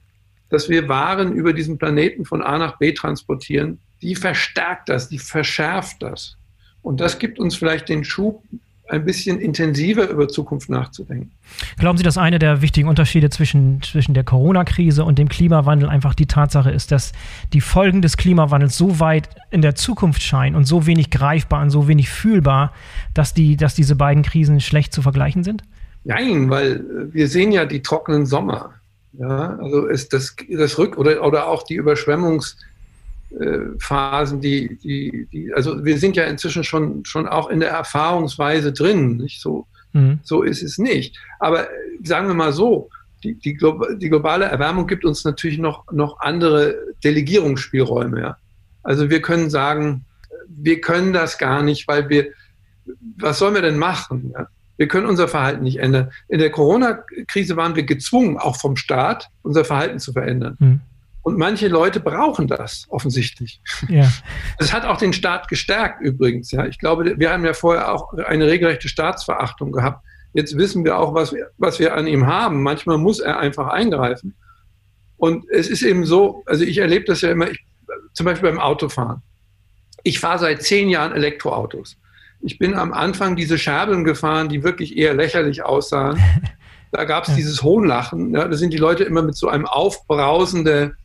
dass 0.49 0.69
wir 0.69 0.89
Waren 0.89 1.33
über 1.33 1.53
diesen 1.53 1.79
Planeten 1.79 2.25
von 2.25 2.43
A 2.43 2.59
nach 2.59 2.79
B 2.79 2.93
transportieren, 2.93 3.79
die 4.03 4.15
verstärkt 4.15 4.89
das, 4.89 5.09
die 5.09 5.19
verschärft 5.19 6.03
das. 6.03 6.37
Und 6.83 7.01
das 7.01 7.19
gibt 7.19 7.39
uns 7.39 7.57
vielleicht 7.57 7.89
den 7.89 8.05
Schub, 8.05 8.43
ein 8.91 9.05
bisschen 9.05 9.39
intensiver 9.39 10.09
über 10.09 10.29
Zukunft 10.29 10.69
nachzudenken. 10.69 11.31
Glauben 11.79 11.99
Sie, 11.99 12.05
dass 12.05 12.19
einer 12.19 12.39
der 12.39 12.63
wichtigen 12.63 12.89
Unterschiede 12.89 13.31
zwischen, 13.31 13.83
zwischen 13.83 14.15
der 14.15 14.25
Corona-Krise 14.25 15.05
und 15.05 15.19
dem 15.19 15.29
Klimawandel 15.29 15.89
einfach 15.89 16.15
die 16.15 16.27
Tatsache 16.27 16.71
ist, 16.71 16.93
dass 16.93 17.13
die 17.53 17.61
Folgen 17.61 18.03
des 18.03 18.17
Klimawandels 18.17 18.77
so 18.77 19.01
weit 19.01 19.29
in 19.51 19.63
der 19.63 19.75
Zukunft 19.75 20.23
scheinen 20.23 20.57
und 20.57 20.65
so 20.65 20.87
wenig 20.87 21.11
greifbar 21.11 21.63
und 21.63 21.71
so 21.71 21.89
wenig 21.89 22.11
fühlbar, 22.11 22.73
dass, 23.15 23.35
die, 23.35 23.57
dass 23.57 23.75
diese 23.75 23.97
beiden 23.97 24.23
Krisen 24.23 24.61
schlecht 24.61 24.93
zu 24.93 25.03
vergleichen 25.03 25.45
sind? 25.45 25.63
Nein, 26.05 26.51
weil 26.51 26.85
wir 27.13 27.29
sehen 27.29 27.53
ja 27.53 27.67
die 27.67 27.83
trockenen 27.83 28.27
Sommer. 28.27 28.75
Ja, 29.13 29.57
also 29.57 29.87
ist 29.87 30.13
das, 30.13 30.37
das 30.49 30.79
Rück- 30.79 30.97
oder, 30.97 31.25
oder 31.25 31.49
auch 31.49 31.65
die 31.65 31.81
Überschwemmungs- 31.81 32.55
äh, 32.55 32.70
Phasen, 33.79 34.41
die, 34.41 34.77
die, 34.79 35.29
die, 35.33 35.53
also 35.55 35.85
wir 35.85 35.99
sind 35.99 36.17
ja 36.17 36.25
inzwischen 36.25 36.65
schon, 36.65 37.05
schon 37.05 37.29
auch 37.29 37.49
in 37.49 37.61
der 37.61 37.71
Erfahrungsweise 37.71 38.73
drin, 38.73 39.19
nicht 39.19 39.41
so, 39.41 39.67
mhm. 39.93 40.19
so 40.23 40.43
ist 40.43 40.63
es 40.63 40.79
nicht. 40.79 41.17
Aber 41.39 41.65
äh, 41.65 41.73
sagen 42.03 42.27
wir 42.27 42.35
mal 42.35 42.53
so, 42.53 42.91
die, 43.23 43.35
die, 43.35 43.59
die 43.99 44.09
globale 44.09 44.47
Erwärmung 44.47 44.87
gibt 44.87 45.05
uns 45.05 45.25
natürlich 45.25 45.59
noch, 45.59 45.91
noch 45.93 46.21
andere 46.21 46.75
Delegierungsspielräume. 47.05 48.21
Ja. 48.21 48.37
Also 48.83 49.11
wir 49.11 49.21
können 49.21 49.51
sagen, 49.51 50.05
wir 50.49 50.81
können 50.81 51.13
das 51.13 51.39
gar 51.39 51.63
nicht, 51.63 51.87
weil 51.87 52.09
wir, 52.09 52.29
was 53.19 53.39
sollen 53.39 53.55
wir 53.55 53.63
denn 53.63 53.79
machen? 53.79 54.33
Ja? 54.35 54.49
Wir 54.77 54.89
können 54.89 55.07
unser 55.07 55.29
Verhalten 55.29 55.63
nicht 55.63 55.79
ändern. 55.79 56.11
In 56.29 56.39
der 56.39 56.51
Corona-Krise 56.51 57.57
waren 57.57 57.77
wir 57.77 57.83
gezwungen, 57.83 58.39
auch 58.39 58.57
vom 58.57 58.77
Staat, 58.77 59.29
unser 59.43 59.65
Verhalten 59.65 59.99
zu 59.99 60.13
verändern. 60.13 60.57
Mhm. 60.59 60.81
Und 61.23 61.37
manche 61.37 61.69
Leute 61.69 62.01
brauchen 62.01 62.49
das 62.49 62.87
offensichtlich. 62.89 63.61
Ja. 63.89 64.11
Das 64.59 64.73
hat 64.73 64.85
auch 64.85 64.99
den 64.99 65.13
Staat 65.13 65.49
gestärkt 65.49 66.03
übrigens. 66.03 66.51
Ja, 66.51 66.67
ich 66.67 66.79
glaube, 66.79 67.19
wir 67.19 67.31
haben 67.31 67.45
ja 67.45 67.55
vorher 67.55 67.93
auch 67.93 68.13
eine 68.13 68.47
regelrechte 68.47 68.89
Staatsverachtung 68.89 69.73
gehabt. 69.73 70.05
Jetzt 70.33 70.57
wissen 70.57 70.85
wir 70.85 70.99
auch, 70.99 71.15
was 71.15 71.33
wir, 71.33 71.51
was 71.57 71.79
wir 71.79 71.95
an 71.95 72.07
ihm 72.07 72.27
haben. 72.27 72.63
Manchmal 72.63 72.99
muss 72.99 73.21
er 73.21 73.39
einfach 73.39 73.69
eingreifen. 73.69 74.35
Und 75.17 75.45
es 75.51 75.69
ist 75.69 75.83
eben 75.83 76.05
so, 76.05 76.43
also 76.47 76.65
ich 76.65 76.79
erlebe 76.79 77.05
das 77.07 77.21
ja 77.23 77.31
immer, 77.31 77.51
ich, 77.51 77.65
zum 78.13 78.27
Beispiel 78.27 78.51
beim 78.51 78.61
Autofahren. 78.61 79.23
Ich 80.03 80.21
fahre 80.21 80.39
seit 80.39 80.63
zehn 80.63 80.89
Jahren 80.89 81.13
Elektroautos. 81.13 81.97
Ich 82.43 82.59
bin 82.59 82.75
am 82.75 82.93
Anfang 82.93 83.37
diese 83.37 83.59
Scherbeln 83.59 84.05
gefahren, 84.05 84.49
die 84.49 84.63
wirklich 84.63 84.97
eher 84.97 85.15
lächerlich 85.15 85.63
aussahen. 85.63 86.21
Da 86.93 87.05
gab 87.05 87.23
es 87.23 87.29
ja. 87.29 87.37
dieses 87.37 87.63
Hohnlachen. 87.63 88.35
Ja, 88.35 88.49
da 88.49 88.57
sind 88.57 88.73
die 88.73 88.77
Leute 88.77 89.05
immer 89.05 89.23
mit 89.23 89.37
so 89.37 89.47
einem 89.47 89.65
aufbrausenden 89.65 90.97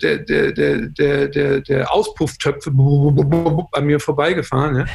der, 0.00 0.18
der, 0.18 0.52
der, 0.52 1.28
der, 1.28 1.60
der 1.60 1.92
Auspufftöpfe 1.92 2.70
an 2.70 3.84
mir 3.84 4.00
vorbeigefahren. 4.00 4.76
Ja. 4.76 4.86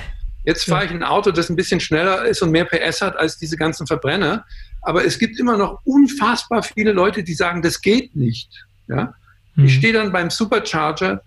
Jetzt 0.46 0.66
fahre 0.66 0.86
ich 0.86 0.92
ein 0.92 1.04
Auto, 1.04 1.32
das 1.32 1.50
ein 1.50 1.56
bisschen 1.56 1.80
schneller 1.80 2.26
ist 2.26 2.42
und 2.42 2.52
mehr 2.52 2.66
PS 2.66 3.02
hat 3.02 3.18
als 3.18 3.38
diese 3.38 3.58
ganzen 3.58 3.86
Verbrenner. 3.86 4.46
Aber 4.82 5.06
es 5.06 5.20
gibt 5.20 5.38
immer 5.40 5.58
noch 5.58 5.82
unfassbar 5.84 6.64
viele 6.64 6.94
Leute, 6.94 7.24
die 7.24 7.34
sagen, 7.34 7.62
das 7.62 7.82
geht 7.82 8.16
nicht. 8.16 8.66
Ja? 8.88 9.14
Mhm. 9.56 9.66
Ich 9.66 9.76
stehe 9.76 9.94
dann 9.94 10.12
beim 10.12 10.30
Supercharger 10.30 11.22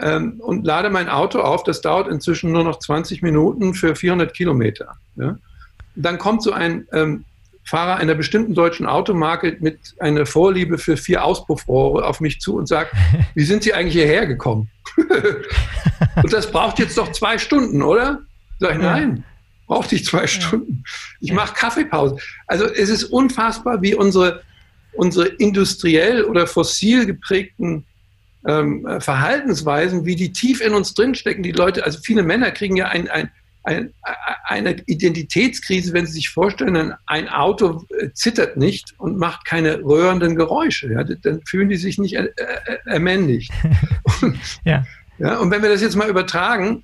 ähm, 0.00 0.40
und 0.40 0.66
lade 0.66 0.90
mein 0.90 1.08
Auto 1.08 1.40
auf. 1.40 1.64
Das 1.64 1.80
dauert 1.82 2.08
inzwischen 2.08 2.52
nur 2.52 2.64
noch 2.64 2.78
20 2.78 3.22
Minuten 3.22 3.74
für 3.74 3.94
400 3.94 4.34
Kilometer. 4.34 4.94
Ja? 5.16 5.36
Dann 5.94 6.18
kommt 6.18 6.42
so 6.42 6.52
ein 6.52 6.88
ähm, 6.92 7.24
Fahrer 7.66 7.96
einer 7.96 8.14
bestimmten 8.14 8.54
deutschen 8.54 8.86
Automarke 8.86 9.56
mit 9.60 9.94
einer 9.98 10.24
Vorliebe 10.24 10.78
für 10.78 10.96
vier 10.96 11.24
Auspuffrohre 11.24 12.06
auf 12.06 12.20
mich 12.20 12.40
zu 12.40 12.56
und 12.56 12.66
sagt, 12.68 12.92
wie 13.34 13.44
sind 13.44 13.64
Sie 13.64 13.74
eigentlich 13.74 13.94
hierher 13.94 14.26
gekommen? 14.26 14.70
und 16.22 16.32
das 16.32 16.50
braucht 16.50 16.78
jetzt 16.78 16.96
doch 16.96 17.10
zwei 17.12 17.38
Stunden, 17.38 17.82
oder? 17.82 18.20
Sag 18.60 18.72
ich, 18.72 18.78
nein, 18.78 19.24
braucht 19.66 19.90
nicht 19.90 20.06
zwei 20.06 20.26
Stunden. 20.26 20.84
Ich 21.20 21.32
mache 21.32 21.54
Kaffeepause. 21.54 22.16
Also 22.46 22.66
es 22.66 22.88
ist 22.88 23.04
unfassbar, 23.04 23.82
wie 23.82 23.94
unsere, 23.94 24.42
unsere 24.92 25.26
industriell 25.26 26.22
oder 26.24 26.46
fossil 26.46 27.04
geprägten 27.04 27.84
ähm, 28.46 28.86
Verhaltensweisen, 29.00 30.04
wie 30.04 30.14
die 30.14 30.32
tief 30.32 30.60
in 30.60 30.72
uns 30.72 30.94
drinstecken. 30.94 31.42
Die 31.42 31.52
Leute, 31.52 31.84
also 31.84 31.98
viele 32.00 32.22
Männer 32.22 32.52
kriegen 32.52 32.76
ja 32.76 32.86
ein, 32.86 33.08
ein 33.08 33.30
ein, 33.66 33.92
eine 34.44 34.76
Identitätskrise, 34.86 35.92
wenn 35.92 36.06
Sie 36.06 36.12
sich 36.12 36.28
vorstellen, 36.28 36.94
ein 37.06 37.28
Auto 37.28 37.84
äh, 37.98 38.10
zittert 38.12 38.56
nicht 38.56 38.94
und 38.98 39.18
macht 39.18 39.44
keine 39.44 39.82
röhrenden 39.82 40.36
Geräusche. 40.36 40.92
Ja, 40.92 41.04
dann 41.04 41.42
fühlen 41.44 41.68
die 41.68 41.76
sich 41.76 41.98
nicht 41.98 42.14
er, 42.14 42.30
er, 42.38 42.86
ermännigt. 42.86 43.52
ja. 44.64 44.84
Ja, 45.18 45.38
und 45.38 45.50
wenn 45.50 45.62
wir 45.62 45.70
das 45.70 45.80
jetzt 45.80 45.96
mal 45.96 46.08
übertragen, 46.08 46.82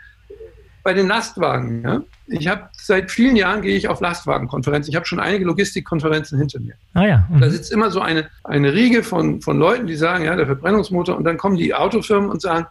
bei 0.83 0.95
den 0.95 1.07
Lastwagen, 1.07 1.83
ja, 1.85 2.03
ich 2.27 2.49
habe 2.49 2.69
seit 2.73 3.11
vielen 3.13 3.37
Jahren 3.37 3.63
gehe 3.63 3.77
ich 3.77 3.89
auf 3.89 4.01
Lastwagenkonferenzen. 4.01 4.91
Ich 4.91 4.97
habe 4.97 5.07
schon 5.07 5.21
einige 5.21 5.45
Logistikkonferenzen 5.45 6.39
hinter 6.39 6.59
mir. 6.59 6.75
Ah 6.95 7.07
ja. 7.07 7.29
Mhm. 7.31 7.41
Da 7.41 7.51
sitzt 7.51 7.71
immer 7.71 7.91
so 7.91 8.01
eine, 8.01 8.29
eine 8.43 8.73
Riege 8.73 9.05
von, 9.05 9.41
von 9.43 9.59
Leuten, 9.59 9.87
die 9.87 9.95
sagen, 9.95 10.25
ja, 10.25 10.35
der 10.35 10.47
Verbrennungsmotor, 10.47 11.17
und 11.17 11.25
dann 11.25 11.37
kommen 11.37 11.57
die 11.57 11.75
Autofirmen 11.75 12.31
und 12.31 12.43
sagen, 12.43 12.67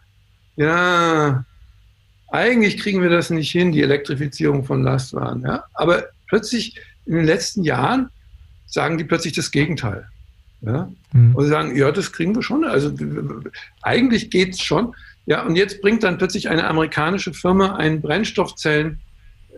ja, 0.57 1.45
eigentlich 2.31 2.77
kriegen 2.77 3.01
wir 3.01 3.09
das 3.09 3.29
nicht 3.29 3.51
hin, 3.51 3.71
die 3.71 3.81
Elektrifizierung 3.81 4.63
von 4.63 4.83
Lastwagen. 4.83 5.43
Ja? 5.43 5.65
Aber 5.73 6.05
plötzlich 6.27 6.79
in 7.05 7.15
den 7.15 7.25
letzten 7.25 7.63
Jahren 7.63 8.09
sagen 8.65 8.97
die 8.97 9.03
plötzlich 9.03 9.33
das 9.33 9.51
Gegenteil. 9.51 10.07
Ja? 10.61 10.89
Mhm. 11.11 11.35
Und 11.35 11.47
sagen, 11.47 11.75
ja, 11.75 11.91
das 11.91 12.11
kriegen 12.11 12.33
wir 12.33 12.41
schon. 12.41 12.63
Also 12.63 12.93
eigentlich 13.81 14.29
geht 14.29 14.53
es 14.53 14.61
schon. 14.61 14.95
Ja, 15.25 15.43
und 15.45 15.55
jetzt 15.55 15.81
bringt 15.81 16.03
dann 16.03 16.17
plötzlich 16.17 16.49
eine 16.49 16.65
amerikanische 16.65 17.33
Firma 17.33 17.75
einen 17.75 18.01
Brennstoffzellen 18.01 18.99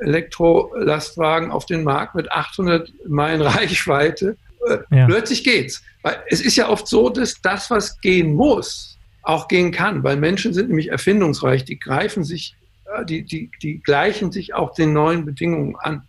Elektrolastwagen 0.01 1.51
auf 1.51 1.65
den 1.65 1.83
Markt 1.83 2.15
mit 2.15 2.31
800 2.31 2.91
Meilen 3.07 3.41
Reichweite. 3.43 4.35
Äh, 4.67 4.77
ja. 4.95 5.05
Plötzlich 5.05 5.43
geht's. 5.43 5.83
Weil 6.01 6.17
es 6.27 6.41
ist 6.41 6.55
ja 6.55 6.69
oft 6.69 6.87
so, 6.87 7.09
dass 7.09 7.41
das, 7.41 7.69
was 7.69 8.01
gehen 8.01 8.33
muss, 8.33 8.97
auch 9.21 9.47
gehen 9.47 9.71
kann, 9.71 10.03
weil 10.03 10.17
Menschen 10.17 10.53
sind 10.53 10.67
nämlich 10.67 10.89
erfindungsreich, 10.89 11.63
die 11.63 11.79
greifen 11.79 12.23
sich 12.23 12.55
die, 13.03 13.23
die, 13.23 13.49
die 13.61 13.79
gleichen 13.79 14.31
sich 14.31 14.53
auch 14.53 14.73
den 14.73 14.93
neuen 14.93 15.25
Bedingungen 15.25 15.75
an. 15.77 16.03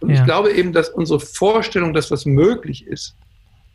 Und 0.00 0.10
ja. 0.10 0.16
ich 0.16 0.24
glaube 0.24 0.52
eben, 0.52 0.72
dass 0.72 0.88
unsere 0.88 1.20
Vorstellung, 1.20 1.92
dass 1.92 2.10
was 2.10 2.26
möglich 2.26 2.86
ist, 2.86 3.16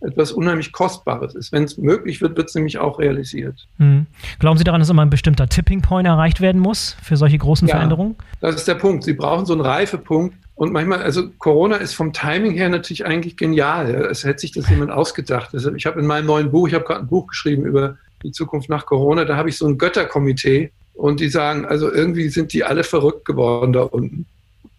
etwas 0.02 0.32
unheimlich 0.32 0.72
Kostbares 0.72 1.34
ist. 1.34 1.52
Wenn 1.52 1.64
es 1.64 1.78
möglich 1.78 2.22
wird, 2.22 2.36
wird 2.36 2.50
es 2.50 2.56
nämlich 2.56 2.78
auch 2.78 3.00
realisiert. 3.00 3.68
Mhm. 3.78 4.06
Glauben 4.40 4.58
Sie 4.58 4.64
daran, 4.64 4.82
dass 4.82 4.90
immer 4.90 5.02
ein 5.02 5.10
bestimmter 5.10 5.48
Tipping 5.48 5.82
Point 5.82 6.08
erreicht 6.08 6.42
werden 6.42 6.60
muss 6.60 6.98
für 7.02 7.16
solche 7.16 7.38
großen 7.38 7.68
ja, 7.68 7.76
Veränderungen? 7.76 8.16
Das 8.42 8.56
ist 8.56 8.68
der 8.68 8.76
Punkt. 8.76 9.04
Sie 9.04 9.14
brauchen 9.14 9.46
so 9.46 9.54
einen 9.54 9.62
Reifepunkt. 9.62 10.36
Und 10.56 10.72
manchmal, 10.72 11.02
also 11.02 11.30
Corona 11.40 11.78
ist 11.78 11.94
vom 11.94 12.14
Timing 12.14 12.52
her 12.52 12.70
natürlich 12.70 13.06
eigentlich 13.06 13.38
genial. 13.38 13.90
Es 14.12 14.24
hätte 14.24 14.40
sich 14.40 14.52
das 14.52 14.70
jemand 14.70 14.92
ausgedacht. 14.92 15.54
ich 15.54 15.86
habe 15.86 16.00
in 16.00 16.06
meinem 16.06 16.28
neuen 16.28 16.52
Buch, 16.52 16.68
ich 16.68 16.74
habe 16.74 16.84
gerade 16.84 17.02
ein 17.02 17.08
Buch 17.08 17.28
geschrieben 17.28 17.66
über 17.66 17.98
die 18.24 18.32
Zukunft 18.32 18.70
nach 18.70 18.86
Corona, 18.86 19.26
da 19.26 19.36
habe 19.36 19.50
ich 19.50 19.58
so 19.58 19.68
ein 19.68 19.78
Götterkomitee, 19.78 20.72
und 20.94 21.20
die 21.20 21.30
sagen, 21.30 21.66
also 21.66 21.92
irgendwie 21.92 22.30
sind 22.30 22.54
die 22.54 22.64
alle 22.64 22.84
verrückt 22.84 23.26
geworden 23.26 23.74
da 23.74 23.82
unten. 23.82 24.26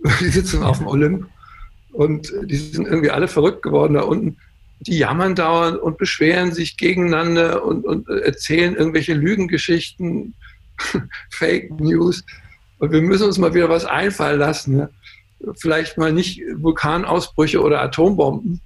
Die 0.21 0.29
sitzen 0.29 0.63
auf 0.63 0.79
dem 0.79 0.87
Olymp 0.87 1.29
und 1.93 2.31
die 2.43 2.57
sind 2.57 2.87
irgendwie 2.87 3.11
alle 3.11 3.27
verrückt 3.27 3.63
geworden 3.63 3.95
da 3.95 4.03
unten. 4.03 4.37
Die 4.81 4.99
jammern 4.99 5.35
dauernd 5.35 5.79
und 5.79 5.97
beschweren 5.97 6.53
sich 6.53 6.77
gegeneinander 6.77 7.65
und, 7.65 7.87
und 7.87 8.09
erzählen 8.09 8.75
irgendwelche 8.75 9.15
Lügengeschichten, 9.15 10.35
Fake 11.31 11.71
News. 11.81 12.23
Und 12.79 12.93
wir 12.93 13.01
müssen 13.01 13.27
uns 13.27 13.39
mal 13.39 13.55
wieder 13.55 13.71
was 13.71 13.87
einfallen 13.87 14.41
lassen. 14.41 14.77
Ne? 14.77 14.91
Vielleicht 15.57 15.97
mal 15.97 16.13
nicht 16.13 16.43
Vulkanausbrüche 16.57 17.63
oder 17.63 17.81
Atombomben, 17.81 18.61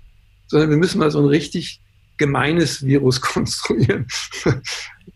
sondern 0.49 0.71
wir 0.71 0.77
müssen 0.77 0.99
mal 0.99 1.11
so 1.13 1.21
ein 1.21 1.27
richtig 1.27 1.81
gemeines 2.17 2.85
Virus 2.85 3.21
konstruieren 3.21 4.07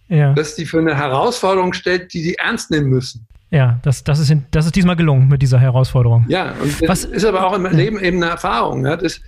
ja. 0.08 0.32
dass 0.34 0.54
die 0.54 0.66
für 0.66 0.78
eine 0.78 0.96
Herausforderung 0.96 1.72
stellt, 1.72 2.12
die 2.12 2.22
sie 2.22 2.34
ernst 2.34 2.70
nehmen 2.70 2.88
müssen. 2.88 3.26
Ja, 3.50 3.78
das, 3.82 4.02
das, 4.02 4.18
ist, 4.18 4.34
das 4.50 4.66
ist 4.66 4.76
diesmal 4.76 4.96
gelungen 4.96 5.28
mit 5.28 5.42
dieser 5.42 5.58
Herausforderung. 5.58 6.24
Ja, 6.28 6.52
und 6.62 6.80
das 6.80 6.88
Was, 6.88 7.04
ist 7.04 7.24
aber 7.24 7.46
auch 7.46 7.52
im 7.52 7.66
Leben 7.66 8.00
eben 8.00 8.22
eine 8.22 8.32
Erfahrung, 8.32 8.86
ja, 8.86 8.96
dass, 8.96 9.20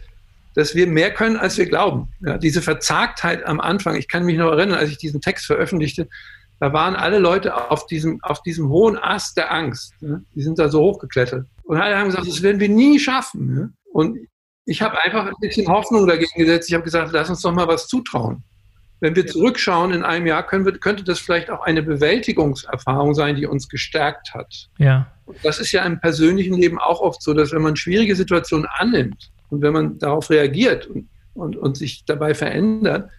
dass 0.54 0.74
wir 0.74 0.86
mehr 0.86 1.12
können, 1.12 1.36
als 1.36 1.58
wir 1.58 1.66
glauben. 1.66 2.08
Ja, 2.20 2.38
diese 2.38 2.62
Verzagtheit 2.62 3.44
am 3.46 3.60
Anfang, 3.60 3.96
ich 3.96 4.08
kann 4.08 4.24
mich 4.24 4.38
noch 4.38 4.50
erinnern, 4.50 4.78
als 4.78 4.90
ich 4.90 4.96
diesen 4.96 5.20
Text 5.20 5.44
veröffentlichte, 5.44 6.08
da 6.58 6.72
waren 6.72 6.96
alle 6.96 7.18
Leute 7.18 7.70
auf 7.70 7.86
diesem, 7.86 8.22
auf 8.22 8.40
diesem 8.42 8.70
hohen 8.70 8.96
Ast 8.96 9.36
der 9.36 9.52
Angst. 9.52 9.92
Ja, 10.00 10.20
die 10.34 10.42
sind 10.42 10.58
da 10.58 10.70
so 10.70 10.80
hochgeklettert. 10.80 11.46
Und 11.64 11.76
alle 11.76 11.98
haben 11.98 12.06
gesagt, 12.06 12.26
das 12.26 12.40
werden 12.40 12.60
wir 12.60 12.70
nie 12.70 12.98
schaffen. 12.98 13.56
Ja. 13.58 13.68
Und 13.92 14.16
ich 14.64 14.80
habe 14.80 15.02
einfach 15.02 15.26
ein 15.26 15.34
bisschen 15.40 15.68
Hoffnung 15.68 16.06
dagegen 16.06 16.30
gesetzt. 16.34 16.70
Ich 16.70 16.74
habe 16.74 16.84
gesagt, 16.84 17.12
lass 17.12 17.28
uns 17.28 17.42
doch 17.42 17.52
mal 17.52 17.68
was 17.68 17.88
zutrauen 17.88 18.42
wenn 19.00 19.16
wir 19.16 19.26
zurückschauen 19.26 19.92
in 19.92 20.02
einem 20.02 20.26
Jahr, 20.26 20.46
wir, 20.50 20.72
könnte 20.78 21.04
das 21.04 21.18
vielleicht 21.18 21.50
auch 21.50 21.62
eine 21.62 21.82
Bewältigungserfahrung 21.82 23.14
sein, 23.14 23.36
die 23.36 23.46
uns 23.46 23.68
gestärkt 23.68 24.34
hat. 24.34 24.68
Ja. 24.78 25.12
Und 25.26 25.36
das 25.42 25.58
ist 25.58 25.72
ja 25.72 25.84
im 25.84 26.00
persönlichen 26.00 26.54
Leben 26.54 26.78
auch 26.78 27.00
oft 27.00 27.22
so, 27.22 27.34
dass 27.34 27.52
wenn 27.52 27.62
man 27.62 27.76
schwierige 27.76 28.16
Situationen 28.16 28.66
annimmt 28.66 29.30
und 29.50 29.62
wenn 29.62 29.72
man 29.72 29.98
darauf 29.98 30.30
reagiert 30.30 30.86
und, 30.86 31.08
und, 31.34 31.56
und 31.56 31.76
sich 31.76 32.04
dabei 32.04 32.34
verändert, 32.34 33.10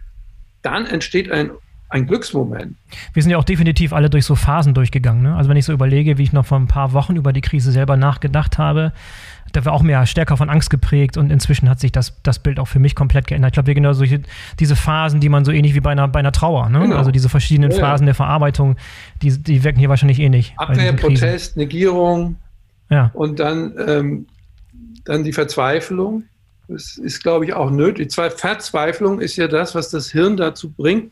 dann 0.61 0.85
entsteht 0.85 1.31
ein 1.31 1.51
ein 1.89 2.07
Glücksmoment. 2.07 2.75
Wir 3.13 3.23
sind 3.23 3.31
ja 3.31 3.37
auch 3.37 3.43
definitiv 3.43 3.93
alle 3.93 4.09
durch 4.09 4.25
so 4.25 4.35
Phasen 4.35 4.73
durchgegangen. 4.73 5.23
Ne? 5.23 5.35
Also 5.35 5.49
wenn 5.49 5.57
ich 5.57 5.65
so 5.65 5.73
überlege, 5.73 6.17
wie 6.17 6.23
ich 6.23 6.33
noch 6.33 6.45
vor 6.45 6.59
ein 6.59 6.67
paar 6.67 6.93
Wochen 6.93 7.15
über 7.15 7.31
die 7.31 7.41
Krise 7.41 7.71
selber 7.71 7.95
nachgedacht 7.95 8.57
habe, 8.57 8.91
da 9.55 9.63
war 9.63 9.73
auch 9.73 9.83
mehr 9.83 10.05
stärker 10.05 10.35
von 10.35 10.49
Angst 10.49 10.69
geprägt 10.69 11.15
und 11.17 11.31
inzwischen 11.31 11.69
hat 11.69 11.79
sich 11.79 11.91
das, 11.91 12.21
das 12.23 12.39
Bild 12.39 12.59
auch 12.59 12.67
für 12.67 12.79
mich 12.79 12.95
komplett 12.95 13.27
geändert. 13.27 13.51
Ich 13.51 13.53
glaube, 13.53 13.67
wir 13.67 13.75
genau 13.75 13.93
solche, 13.93 14.21
diese 14.59 14.75
Phasen, 14.75 15.21
die 15.21 15.29
man 15.29 15.45
so 15.45 15.51
ähnlich 15.51 15.75
wie 15.75 15.79
bei 15.79 15.91
einer, 15.91 16.07
bei 16.07 16.19
einer 16.19 16.31
Trauer, 16.31 16.69
ne? 16.69 16.79
Genau. 16.79 16.97
also 16.97 17.11
diese 17.11 17.29
verschiedenen 17.29 17.71
ja, 17.71 17.79
Phasen 17.79 18.05
der 18.05 18.15
Verarbeitung, 18.15 18.75
die, 19.21 19.37
die 19.37 19.63
wirken 19.63 19.79
hier 19.79 19.89
wahrscheinlich 19.89 20.19
ähnlich. 20.19 20.53
Eh 20.53 20.63
Abwehr, 20.63 20.93
Protest, 20.93 21.55
Negierung 21.55 22.35
ja. 22.89 23.11
und 23.13 23.39
dann, 23.39 23.73
ähm, 23.87 24.27
dann 25.05 25.23
die 25.23 25.33
Verzweiflung. 25.33 26.23
Das 26.67 26.97
ist, 26.97 27.21
glaube 27.21 27.45
ich, 27.45 27.53
auch 27.53 27.69
nötig. 27.69 28.11
Verzweiflung 28.11 29.21
ist 29.21 29.35
ja 29.35 29.47
das, 29.47 29.75
was 29.75 29.91
das 29.91 30.09
Hirn 30.09 30.35
dazu 30.35 30.71
bringt, 30.71 31.11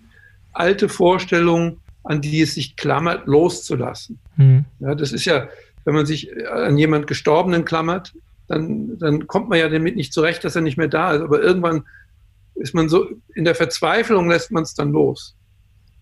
alte 0.53 0.89
Vorstellungen, 0.89 1.79
an 2.03 2.21
die 2.21 2.41
es 2.41 2.55
sich 2.55 2.75
klammert, 2.75 3.27
loszulassen. 3.27 4.19
Mhm. 4.35 4.65
Ja, 4.79 4.95
das 4.95 5.11
ist 5.11 5.25
ja, 5.25 5.47
wenn 5.85 5.95
man 5.95 6.05
sich 6.05 6.29
an 6.47 6.77
jemand 6.77 7.07
Gestorbenen 7.07 7.65
klammert, 7.65 8.13
dann, 8.47 8.97
dann 8.99 9.27
kommt 9.27 9.49
man 9.49 9.59
ja 9.59 9.69
damit 9.69 9.95
nicht 9.95 10.13
zurecht, 10.13 10.43
dass 10.43 10.55
er 10.55 10.61
nicht 10.61 10.77
mehr 10.77 10.87
da 10.87 11.13
ist. 11.13 11.21
Aber 11.21 11.41
irgendwann 11.41 11.83
ist 12.55 12.75
man 12.75 12.89
so, 12.89 13.09
in 13.33 13.45
der 13.45 13.55
Verzweiflung 13.55 14.29
lässt 14.29 14.51
man 14.51 14.63
es 14.63 14.73
dann 14.73 14.91
los. 14.91 15.35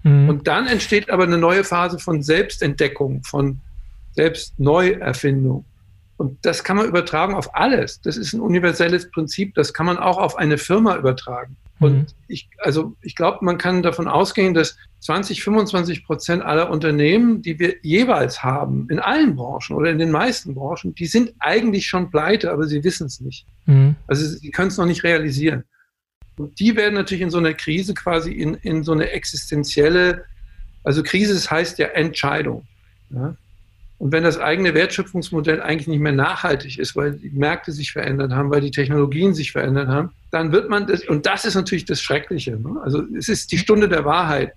Mhm. 0.03 0.29
Und 0.29 0.48
dann 0.48 0.67
entsteht 0.67 1.10
aber 1.10 1.24
eine 1.24 1.38
neue 1.38 1.63
Phase 1.63 2.00
von 2.00 2.24
Selbstentdeckung, 2.24 3.24
von 3.24 3.60
Selbstneuerfindung. 4.13 5.65
Und 6.22 6.38
das 6.46 6.63
kann 6.63 6.78
man 6.78 6.86
übertragen 6.86 7.34
auf 7.34 7.56
alles. 7.56 8.00
Das 8.01 8.16
ist 8.16 8.34
ein 8.34 8.42
universelles 8.42 9.10
Prinzip. 9.10 9.56
Das 9.56 9.74
kann 9.74 9.88
man 9.88 9.98
auch 9.98 10.20
auf 10.20 10.38
eine 10.38 10.60
Firma 10.60 10.96
übertragen. 10.96 11.58
Und 11.80 11.96
mhm. 11.96 12.06
ich, 12.28 12.48
also 12.60 12.96
ich 13.01 13.16
glaube, 13.16 13.44
man 13.44 13.58
kann 13.58 13.82
davon 13.82 14.08
ausgehen, 14.08 14.54
dass 14.54 14.78
20, 15.00 15.44
25 15.44 16.06
Prozent 16.06 16.44
aller 16.44 16.70
Unternehmen, 16.70 17.42
die 17.42 17.58
wir 17.58 17.74
jeweils 17.82 18.44
haben, 18.44 18.88
in 18.92 19.00
allen 19.00 19.36
Branchen 19.36 19.75
oder 19.75 19.90
in 19.90 19.98
den 19.98 20.12
meisten 20.12 20.54
Branchen, 20.54 20.94
die 20.94 21.08
sind 21.08 21.34
eigentlich 21.40 21.88
schon 21.88 22.12
pleite, 22.12 22.51
aber 22.51 22.68
sie 22.68 22.84
wissen 22.84 23.08
es 23.08 23.20
nicht. 23.20 23.48
Mhm. 23.66 23.96
Also 24.06 24.24
sie 24.28 24.51
können 24.51 24.68
es 24.68 24.78
noch 24.78 24.86
nicht 24.86 25.04
realisieren. 25.04 25.63
Und 26.38 26.60
die 26.60 26.75
werden 26.75 26.94
natürlich 26.94 27.24
in 27.24 27.32
so 27.32 27.40
einer 27.40 27.56
Krise 27.56 27.96
quasi 27.96 28.32
in, 28.32 28.54
in 28.54 28.84
so 28.84 28.92
eine 28.92 29.10
existenzielle, 29.10 30.25
also 30.84 31.01
Krise 31.01 31.50
heißt 31.50 31.80
ja 31.80 31.88
Entscheidung. 31.88 32.68
Ja? 33.10 33.36
Und 34.01 34.12
wenn 34.12 34.24
das 34.24 34.39
eigene 34.39 34.74
Wertschöpfungsmodell 34.74 35.62
eigentlich 35.62 35.88
nicht 35.88 36.00
mehr 36.00 36.12
nachhaltig 36.12 36.79
ist, 36.79 36.96
weil 36.96 37.12
die 37.12 37.29
Märkte 37.29 37.72
sich 37.72 37.91
verändert 37.91 38.31
haben, 38.31 38.50
weil 38.50 38.62
die 38.62 38.72
Technologien 38.72 39.36
sich 39.36 39.51
verändert 39.51 39.89
haben, 39.89 40.10
dann 40.31 40.51
wird 40.51 40.72
man 40.72 40.88
das, 40.88 41.08
und 41.08 41.27
das 41.27 41.46
ist 41.46 41.53
natürlich 41.53 41.86
das 41.86 42.01
Schreckliche. 42.01 42.58
Ne? 42.58 42.81
Also 42.84 43.03
es 43.15 43.29
ist 43.29 43.51
die 43.51 43.60
Stunde 43.60 43.88
der 43.88 44.03
Wahrheit. 44.03 44.53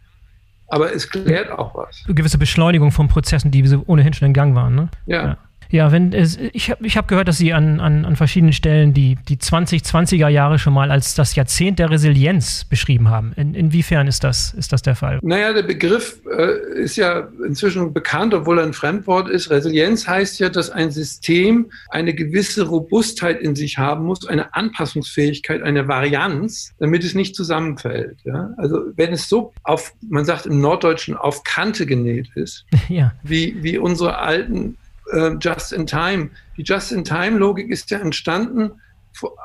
Aber 0.68 0.94
es 0.94 1.10
klärt 1.10 1.50
auch 1.50 1.74
was. 1.74 2.04
Eine 2.06 2.14
gewisse 2.14 2.38
Beschleunigung 2.38 2.90
von 2.90 3.06
Prozessen, 3.08 3.50
die 3.50 3.62
ohnehin 3.84 4.14
schon 4.14 4.28
in 4.28 4.32
Gang 4.32 4.54
waren. 4.54 4.74
Ne? 4.76 4.88
ja. 5.04 5.26
ja. 5.26 5.38
Ja, 5.74 5.90
wenn 5.90 6.12
es, 6.12 6.38
ich 6.52 6.70
habe 6.70 6.86
ich 6.86 6.96
hab 6.96 7.08
gehört, 7.08 7.26
dass 7.26 7.38
Sie 7.38 7.52
an, 7.52 7.80
an, 7.80 8.04
an 8.04 8.14
verschiedenen 8.14 8.52
Stellen 8.52 8.94
die, 8.94 9.16
die 9.28 9.38
2020er 9.38 10.28
Jahre 10.28 10.60
schon 10.60 10.72
mal 10.72 10.92
als 10.92 11.16
das 11.16 11.34
Jahrzehnt 11.34 11.80
der 11.80 11.90
Resilienz 11.90 12.62
beschrieben 12.62 13.10
haben. 13.10 13.32
In, 13.34 13.56
inwiefern 13.56 14.06
ist 14.06 14.22
das, 14.22 14.54
ist 14.54 14.72
das 14.72 14.82
der 14.82 14.94
Fall? 14.94 15.18
Naja, 15.22 15.52
der 15.52 15.64
Begriff 15.64 16.20
äh, 16.30 16.80
ist 16.80 16.94
ja 16.94 17.26
inzwischen 17.44 17.92
bekannt, 17.92 18.34
obwohl 18.34 18.60
er 18.60 18.66
ein 18.66 18.72
Fremdwort 18.72 19.28
ist. 19.28 19.50
Resilienz 19.50 20.06
heißt 20.06 20.38
ja, 20.38 20.48
dass 20.48 20.70
ein 20.70 20.92
System 20.92 21.72
eine 21.88 22.14
gewisse 22.14 22.68
Robustheit 22.68 23.40
in 23.40 23.56
sich 23.56 23.76
haben 23.76 24.04
muss, 24.04 24.28
eine 24.28 24.54
Anpassungsfähigkeit, 24.54 25.60
eine 25.60 25.88
Varianz, 25.88 26.72
damit 26.78 27.02
es 27.02 27.16
nicht 27.16 27.34
zusammenfällt. 27.34 28.18
Ja? 28.22 28.50
Also 28.58 28.78
wenn 28.94 29.12
es 29.12 29.28
so 29.28 29.52
auf, 29.64 29.92
man 30.08 30.24
sagt 30.24 30.46
im 30.46 30.60
Norddeutschen, 30.60 31.16
auf 31.16 31.42
Kante 31.42 31.84
genäht 31.84 32.28
ist, 32.36 32.64
ja. 32.88 33.12
wie, 33.24 33.60
wie 33.60 33.76
unsere 33.76 34.18
alten 34.18 34.76
äh, 35.14 35.36
Just-in-Time. 35.40 36.30
Die 36.56 36.62
Just-in-Time-Logik 36.62 37.70
ist 37.70 37.90
ja 37.90 37.98
entstanden 37.98 38.72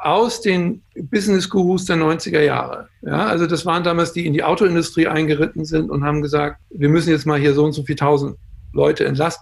aus 0.02 0.42
den 0.42 0.82
Business-Gurus 0.96 1.86
der 1.86 1.98
90er 1.98 2.42
Jahre. 2.42 2.90
Ja, 3.02 3.28
also 3.28 3.46
das 3.46 3.66
waren 3.66 3.84
damals 3.84 4.14
die, 4.14 4.22
die 4.22 4.28
in 4.28 4.34
die 4.34 4.44
Autoindustrie 4.44 5.08
eingeritten 5.08 5.64
sind 5.64 5.92
und 5.92 6.04
haben 6.04 6.22
gesagt, 6.22 6.60
wir 6.72 6.90
müssen 6.90 7.12
jetzt 7.12 7.26
mal 7.26 7.40
hier 7.40 7.54
so 7.54 7.64
und 7.66 7.74
so 7.74 7.84
viel 7.84 7.96
tausend 7.96 8.38
Leute 8.74 9.06
entlassen. 9.06 9.42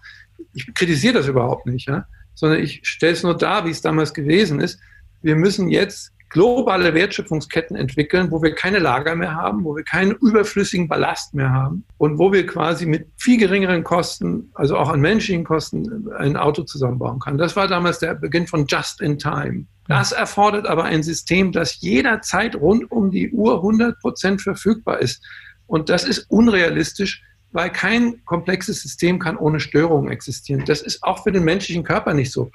Ich 0.54 0.74
kritisiere 0.74 1.14
das 1.14 1.28
überhaupt 1.28 1.66
nicht, 1.66 1.88
ja, 1.88 2.06
sondern 2.34 2.60
ich 2.60 2.82
stelle 2.84 3.14
es 3.14 3.24
nur 3.24 3.38
dar, 3.38 3.66
wie 3.66 3.72
es 3.72 3.82
damals 3.82 4.14
gewesen 4.14 4.60
ist. 4.60 4.80
Wir 5.22 5.36
müssen 5.36 5.70
jetzt 5.70 6.12
globale 6.30 6.94
Wertschöpfungsketten 6.94 7.76
entwickeln, 7.76 8.32
wo 8.32 8.42
wir 8.42 8.54
keine 8.54 8.80
Lager 8.80 9.16
mehr 9.16 9.36
haben, 9.36 9.64
wo 9.64 9.76
wir 9.76 9.84
keinen 9.84 10.12
überflüssigen 10.12 10.88
Ballast 10.88 11.34
mehr 11.34 11.52
haben 11.52 11.86
und 11.98 12.18
wo 12.18 12.32
wir 12.34 12.46
quasi 12.46 12.86
mit 12.86 13.08
viel 13.18 13.38
geringeren 13.38 13.84
Kosten, 13.84 14.52
also 14.54 14.78
auch 14.78 14.90
an 14.90 15.00
menschlichen 15.00 15.44
Kosten, 15.44 16.10
ein 16.18 16.36
Auto 16.36 16.64
zusammenbauen 16.64 17.20
können. 17.20 17.38
Das 17.38 17.56
war 17.56 17.68
damals 17.68 18.00
der 18.00 18.16
Beginn 18.16 18.48
von 18.48 18.66
Just 18.68 19.02
in 19.02 19.18
Time. 19.18 19.66
Das 19.88 20.12
erfordert 20.12 20.68
aber 20.68 20.84
ein 20.84 21.02
System, 21.02 21.52
das 21.54 21.80
jederzeit 21.80 22.56
rund 22.56 22.92
um 22.92 23.10
die 23.10 23.32
Uhr 23.32 23.56
100 23.58 24.00
Prozent 24.00 24.42
verfügbar 24.42 25.00
ist. 25.00 25.24
Und 25.66 25.90
das 25.90 26.04
ist 26.04 26.30
unrealistisch, 26.30 27.24
weil 27.52 27.70
kein 27.70 28.24
komplexes 28.26 28.82
System 28.82 29.20
kann 29.20 29.38
ohne 29.38 29.60
Störungen 29.62 30.12
existieren. 30.12 30.66
Das 30.66 30.82
ist 30.82 31.04
auch 31.04 31.24
für 31.24 31.32
den 31.32 31.44
menschlichen 31.44 31.84
Körper 31.84 32.14
nicht 32.14 32.32
so. 32.32 32.52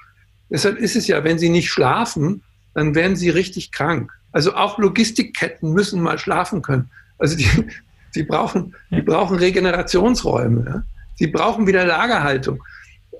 Deshalb 0.49 0.77
ist 0.77 0.95
es 0.95 1.07
ja, 1.07 1.23
wenn 1.23 1.39
Sie 1.39 1.49
nicht 1.49 1.71
schlafen, 1.71 2.43
dann 2.73 2.95
werden 2.95 3.15
sie 3.15 3.29
richtig 3.29 3.71
krank. 3.71 4.11
Also 4.31 4.55
auch 4.55 4.77
Logistikketten 4.79 5.73
müssen 5.73 6.01
mal 6.01 6.17
schlafen 6.17 6.61
können. 6.61 6.89
Also 7.17 7.37
die, 7.37 7.47
die, 8.15 8.23
brauchen, 8.23 8.75
die 8.89 9.01
brauchen 9.01 9.37
Regenerationsräume. 9.37 10.65
Ja? 10.65 10.83
Sie 11.15 11.27
brauchen 11.27 11.67
wieder 11.67 11.85
Lagerhaltung. 11.85 12.63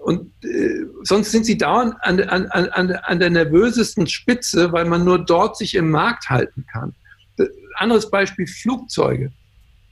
Und 0.03 0.31
äh, 0.43 0.86
sonst 1.03 1.31
sind 1.31 1.45
sie 1.45 1.57
dauernd 1.57 1.95
an, 2.01 2.19
an, 2.22 2.48
an, 2.48 2.91
an 2.91 3.19
der 3.19 3.29
nervösesten 3.29 4.07
Spitze, 4.07 4.72
weil 4.74 4.86
man 4.86 5.05
nur 5.05 5.24
dort 5.24 5.57
sich 5.57 5.75
im 5.75 5.91
Markt 5.91 6.29
halten 6.29 6.65
kann. 6.72 6.93
Anderes 7.75 8.10
Beispiel, 8.10 8.45
Flugzeuge. 8.45 9.31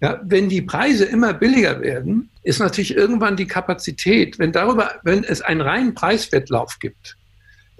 Ja, 0.02 0.20
wenn 0.24 0.50
die 0.50 0.64
Preise 0.64 1.06
immer 1.06 1.34
billiger 1.34 1.80
werden, 1.80 2.30
ist 2.44 2.60
natürlich 2.60 2.96
irgendwann 2.96 3.38
die 3.38 3.46
Kapazität, 3.48 4.40
wenn 4.40 4.52
darüber, 4.52 4.96
wenn 5.04 5.24
es 5.24 5.42
einen 5.42 5.62
reinen 5.62 5.94
Preiswettlauf 5.94 6.80
gibt, 6.80 7.18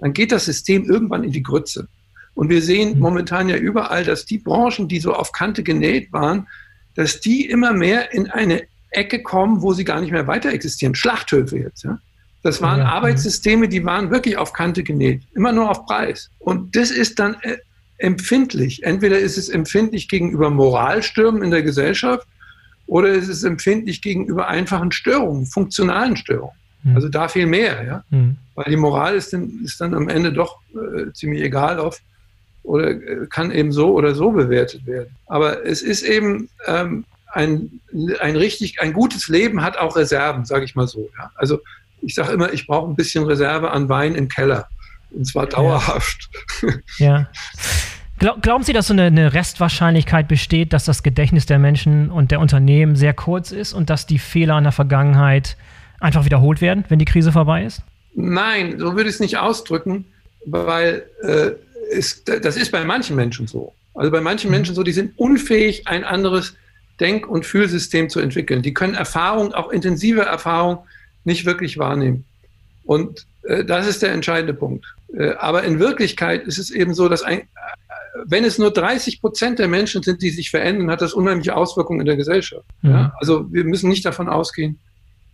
dann 0.02 0.12
geht 0.12 0.32
das 0.32 0.46
System 0.46 0.84
irgendwann 0.84 1.22
in 1.22 1.30
die 1.30 1.44
Grütze. 1.44 1.86
Und 2.34 2.48
wir 2.48 2.60
sehen 2.60 2.94
mhm. 2.94 3.00
momentan 3.00 3.48
ja 3.48 3.56
überall, 3.56 4.04
dass 4.04 4.26
die 4.26 4.38
Branchen, 4.38 4.88
die 4.88 4.98
so 4.98 5.14
auf 5.14 5.30
Kante 5.30 5.62
genäht 5.62 6.12
waren, 6.12 6.48
dass 6.96 7.20
die 7.20 7.48
immer 7.48 7.72
mehr 7.72 8.12
in 8.12 8.28
eine 8.28 8.64
Ecke 8.90 9.22
kommen, 9.22 9.62
wo 9.62 9.72
sie 9.72 9.84
gar 9.84 10.00
nicht 10.00 10.10
mehr 10.10 10.26
weiter 10.26 10.52
existieren. 10.52 10.96
Schlachthöfe 10.96 11.56
jetzt. 11.56 11.84
Ja? 11.84 12.00
Das 12.42 12.60
waren 12.60 12.80
ja, 12.80 12.86
Arbeitssysteme, 12.86 13.68
die 13.68 13.84
waren 13.84 14.10
wirklich 14.10 14.36
auf 14.36 14.52
Kante 14.52 14.82
genäht, 14.82 15.22
immer 15.34 15.52
nur 15.52 15.70
auf 15.70 15.86
Preis. 15.86 16.30
Und 16.40 16.74
das 16.74 16.90
ist 16.90 17.20
dann 17.20 17.36
äh, 17.42 17.58
empfindlich. 17.98 18.82
Entweder 18.82 19.20
ist 19.20 19.38
es 19.38 19.48
empfindlich 19.48 20.08
gegenüber 20.08 20.50
Moralstürmen 20.50 21.42
in 21.42 21.52
der 21.52 21.62
Gesellschaft 21.62 22.26
oder 22.86 23.10
ist 23.10 23.28
es 23.28 23.44
empfindlich 23.44 24.02
gegenüber 24.02 24.48
einfachen 24.48 24.90
Störungen, 24.90 25.46
funktionalen 25.46 26.16
Störungen. 26.16 26.56
Mhm. 26.82 26.96
Also 26.96 27.08
da 27.08 27.28
viel 27.28 27.46
mehr, 27.46 27.84
ja. 27.84 28.04
Mhm. 28.10 28.36
Weil 28.54 28.66
die 28.70 28.76
Moral 28.76 29.14
ist 29.14 29.32
dann, 29.32 29.60
ist 29.64 29.80
dann 29.80 29.94
am 29.94 30.08
Ende 30.08 30.32
doch 30.32 30.58
äh, 30.74 31.12
ziemlich 31.12 31.42
egal 31.42 31.78
auf 31.78 32.00
oder 32.62 32.90
äh, 32.90 33.26
kann 33.28 33.50
eben 33.50 33.72
so 33.72 33.94
oder 33.94 34.14
so 34.14 34.30
bewertet 34.30 34.86
werden. 34.86 35.16
Aber 35.26 35.64
es 35.66 35.82
ist 35.82 36.02
eben 36.02 36.48
ähm, 36.66 37.04
ein, 37.32 37.80
ein 38.20 38.36
richtig, 38.36 38.80
ein 38.80 38.92
gutes 38.92 39.28
Leben 39.28 39.62
hat 39.62 39.78
auch 39.78 39.96
Reserven, 39.96 40.44
sage 40.44 40.64
ich 40.64 40.74
mal 40.74 40.86
so. 40.86 41.08
Ja? 41.18 41.30
Also 41.34 41.60
ich 42.02 42.14
sage 42.14 42.32
immer, 42.32 42.52
ich 42.52 42.66
brauche 42.66 42.90
ein 42.90 42.96
bisschen 42.96 43.24
Reserve 43.24 43.70
an 43.70 43.88
Wein 43.88 44.14
im 44.14 44.28
Keller. 44.28 44.68
Und 45.10 45.26
zwar 45.26 45.46
dauerhaft. 45.46 46.30
Ja. 46.98 47.28
ja. 48.20 48.36
Glauben 48.40 48.62
Sie, 48.62 48.72
dass 48.72 48.86
so 48.86 48.92
eine, 48.92 49.06
eine, 49.06 49.34
Restwahrscheinlichkeit 49.34 50.28
besteht, 50.28 50.72
dass 50.72 50.84
das 50.84 51.02
Gedächtnis 51.02 51.46
der 51.46 51.58
Menschen 51.58 52.08
und 52.08 52.30
der 52.30 52.38
Unternehmen 52.38 52.94
sehr 52.94 53.14
kurz 53.14 53.50
ist 53.50 53.72
und 53.72 53.90
dass 53.90 54.06
die 54.06 54.20
Fehler 54.20 54.56
in 54.58 54.62
der 54.62 54.72
Vergangenheit 54.72 55.56
einfach 56.02 56.24
wiederholt 56.24 56.60
werden, 56.60 56.84
wenn 56.88 56.98
die 56.98 57.04
Krise 57.04 57.32
vorbei 57.32 57.64
ist? 57.64 57.82
Nein, 58.14 58.78
so 58.78 58.96
würde 58.96 59.08
ich 59.08 59.16
es 59.16 59.20
nicht 59.20 59.38
ausdrücken, 59.38 60.04
weil 60.44 61.04
äh, 61.22 61.52
es, 61.90 62.24
das 62.24 62.56
ist 62.56 62.72
bei 62.72 62.84
manchen 62.84 63.16
Menschen 63.16 63.46
so. 63.46 63.72
Also 63.94 64.10
bei 64.10 64.20
manchen 64.20 64.48
mhm. 64.48 64.56
Menschen 64.56 64.74
so, 64.74 64.82
die 64.82 64.92
sind 64.92 65.18
unfähig, 65.18 65.86
ein 65.86 66.04
anderes 66.04 66.56
Denk- 67.00 67.28
und 67.28 67.46
Fühlsystem 67.46 68.08
zu 68.08 68.20
entwickeln. 68.20 68.62
Die 68.62 68.74
können 68.74 68.94
Erfahrung, 68.94 69.54
auch 69.54 69.70
intensive 69.70 70.22
Erfahrung, 70.22 70.78
nicht 71.24 71.44
wirklich 71.46 71.78
wahrnehmen. 71.78 72.24
Und 72.84 73.26
äh, 73.44 73.64
das 73.64 73.86
ist 73.86 74.02
der 74.02 74.12
entscheidende 74.12 74.54
Punkt. 74.54 74.84
Äh, 75.16 75.32
aber 75.32 75.64
in 75.64 75.78
Wirklichkeit 75.78 76.44
ist 76.44 76.58
es 76.58 76.70
eben 76.70 76.94
so, 76.94 77.08
dass 77.08 77.22
ein, 77.22 77.40
äh, 77.40 77.44
wenn 78.26 78.44
es 78.44 78.58
nur 78.58 78.72
30 78.72 79.20
Prozent 79.20 79.58
der 79.58 79.68
Menschen 79.68 80.02
sind, 80.02 80.22
die 80.22 80.30
sich 80.30 80.50
verändern, 80.50 80.90
hat 80.90 81.00
das 81.00 81.14
unheimliche 81.14 81.56
Auswirkungen 81.56 82.00
in 82.00 82.06
der 82.06 82.16
Gesellschaft. 82.16 82.66
Mhm. 82.82 82.90
Ja? 82.90 83.12
Also 83.18 83.52
wir 83.52 83.64
müssen 83.64 83.88
nicht 83.88 84.04
davon 84.04 84.28
ausgehen, 84.28 84.78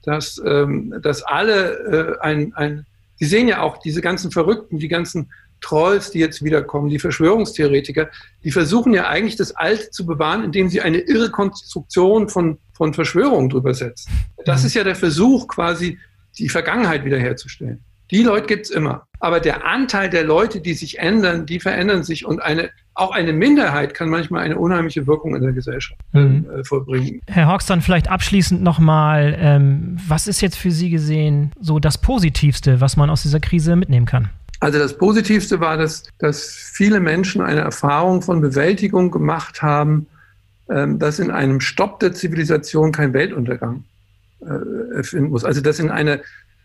dass, 0.09 0.41
ähm, 0.45 0.95
dass 1.03 1.23
alle 1.23 2.19
äh, 2.19 2.21
ein, 2.21 2.53
ein, 2.55 2.87
Sie 3.17 3.27
sehen 3.27 3.49
ja 3.49 3.61
auch 3.63 3.79
diese 3.79 4.01
ganzen 4.01 4.31
Verrückten, 4.31 4.79
die 4.79 4.89
ganzen 4.89 5.31
Trolls, 5.61 6.13
die 6.13 6.21
jetzt 6.21 6.43
wiederkommen, 6.43 6.89
die 6.89 6.99
Verschwörungstheoretiker, 6.99 8.09
die 8.45 8.53
versuchen 8.53 8.95
ja 8.95 9.09
eigentlich 9.09 9.37
das 9.37 9.55
Alte 9.57 9.91
zu 9.91 10.07
bewahren, 10.07 10.45
indem 10.45 10.69
sie 10.69 10.81
eine 10.81 10.99
irre 10.99 11.31
Konstruktion 11.31 12.29
von, 12.29 12.59
von 12.73 12.95
Verschwörungen 12.95 13.51
drüber 13.51 13.75
setzen. 13.75 14.11
Das 14.45 14.65
ist 14.65 14.75
ja 14.75 14.85
der 14.85 14.95
Versuch, 14.95 15.49
quasi 15.49 15.99
die 16.39 16.49
Vergangenheit 16.49 17.05
wiederherzustellen. 17.05 17.83
Die 18.11 18.23
Leute 18.23 18.47
gibt's 18.47 18.71
immer. 18.71 19.07
Aber 19.21 19.41
der 19.41 19.67
Anteil 19.67 20.09
der 20.09 20.25
Leute, 20.25 20.61
die 20.61 20.75
sich 20.75 20.99
ändern, 20.99 21.45
die 21.45 21.61
verändern 21.61 22.05
sich. 22.05 22.25
Und 22.25 22.41
eine, 22.41 22.71
auch 22.99 23.13
eine 23.13 23.33
Minderheit 23.33 23.95
kann 23.95 24.09
manchmal 24.09 24.43
eine 24.43 24.59
unheimliche 24.59 25.07
Wirkung 25.07 25.37
in 25.37 25.43
der 25.43 25.53
Gesellschaft 25.53 26.01
mhm. 26.13 26.47
äh, 26.51 26.65
vollbringen. 26.65 27.21
Herr 27.29 27.47
Hawks, 27.47 27.67
dann 27.67 27.81
vielleicht 27.81 28.09
abschließend 28.09 28.63
nochmal, 28.63 29.37
ähm, 29.39 29.97
was 30.07 30.27
ist 30.27 30.41
jetzt 30.41 30.57
für 30.57 30.71
Sie 30.71 30.91
gesehen 30.91 31.53
so 31.61 31.79
das 31.79 31.99
Positivste, 31.99 32.81
was 32.81 32.97
man 32.97 33.09
aus 33.09 33.23
dieser 33.23 33.41
Krise 33.41 33.77
mitnehmen 33.77 34.07
kann? 34.07 34.31
Also 34.61 34.81
das 34.81 34.99
Positivste 34.99 35.61
war, 35.61 35.77
dass, 35.77 36.05
dass 36.19 36.49
viele 36.75 36.99
Menschen 36.99 37.41
eine 37.41 37.61
Erfahrung 37.61 38.23
von 38.23 38.41
Bewältigung 38.41 39.13
gemacht 39.13 39.63
haben, 39.63 40.09
ähm, 40.69 40.99
dass 40.99 41.21
in 41.21 41.31
einem 41.31 41.61
Stopp 41.61 42.01
der 42.01 42.13
Zivilisation 42.13 42.91
kein 42.91 43.13
Weltuntergang 43.13 43.85
äh, 44.41 44.97
erfinden 44.97 45.31
muss. 45.31 45.45
Also 45.45 45.61
dass 45.61 45.79
in 45.79 45.91
einer 45.91 46.19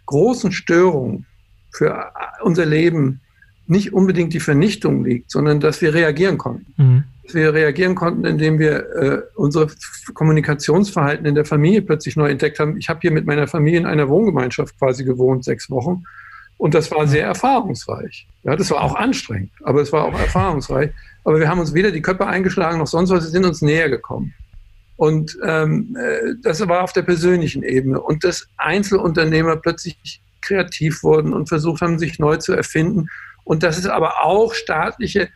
großen 0.08 0.52
Störung 0.52 1.26
für 1.72 2.12
unser 2.42 2.66
Leben 2.66 3.22
nicht 3.68 3.94
unbedingt 3.94 4.34
die 4.34 4.40
Vernichtung 4.40 5.04
liegt, 5.04 5.32
sondern 5.32 5.60
dass 5.60 5.82
wir 5.82 5.94
reagieren 5.94 6.38
konnten. 6.38 6.74
Mhm. 6.78 7.04
Dass 7.24 7.36
wir 7.36 7.54
reagieren 7.54 7.96
konnten, 7.96 8.26
indem 8.26 8.60
wir 8.60 8.96
äh, 8.96 9.22
unsere 9.36 9.68
Kommunikationsverhalten 10.14 11.26
in 11.26 11.36
der 11.36 11.46
Familie 11.46 11.82
plötzlich 11.82 12.16
neu 12.16 12.30
entdeckt 12.30 12.60
haben. 12.60 12.78
Ich 12.78 12.90
habe 12.90 13.00
hier 13.02 13.12
mit 13.12 13.26
meiner 13.26 13.48
Familie 13.48 13.80
in 13.80 13.86
einer 13.86 14.10
Wohngemeinschaft 14.10 14.78
quasi 14.78 15.06
gewohnt, 15.06 15.46
sechs 15.46 15.70
Wochen. 15.70 16.04
Und 16.58 16.74
das 16.74 16.92
war 16.92 17.08
sehr 17.08 17.26
erfahrungsreich. 17.26 18.28
Ja, 18.44 18.56
das 18.56 18.72
war 18.72 18.82
auch 18.82 18.96
anstrengend, 18.96 19.52
aber 19.64 19.82
es 19.82 19.92
war 19.92 20.06
auch 20.06 20.18
erfahrungsreich. 20.18 20.92
Aber 21.24 21.40
wir 21.40 21.48
haben 21.48 21.60
uns 21.60 21.74
weder 21.74 21.92
die 21.92 22.02
Köpfe 22.02 22.28
eingeschlagen 22.28 22.80
noch 22.80 22.88
sonst 22.88 23.10
was, 23.10 23.24
wir 23.24 23.32
sind 23.32 23.46
uns 23.46 23.62
näher 23.62 23.90
gekommen. 23.90 24.34
Und 24.98 25.38
ähm, 25.44 25.98
äh, 26.00 26.36
das 26.42 26.66
war 26.68 26.84
auf 26.84 26.94
der 26.94 27.02
persönlichen 27.02 27.64
Ebene. 27.64 28.00
Und 28.00 28.24
dass 28.24 28.48
Einzelunternehmer 28.58 29.56
plötzlich 29.58 30.22
kreativ 30.42 31.04
wurden 31.04 31.34
und 31.34 31.50
versucht 31.50 31.82
haben, 31.82 31.98
sich 31.98 32.20
neu 32.20 32.38
zu 32.38 32.54
erfinden. 32.54 33.08
Und 33.44 33.64
das 33.64 33.78
ist 33.78 33.88
aber 33.88 34.24
auch 34.24 34.54
staatliche, 34.54 35.30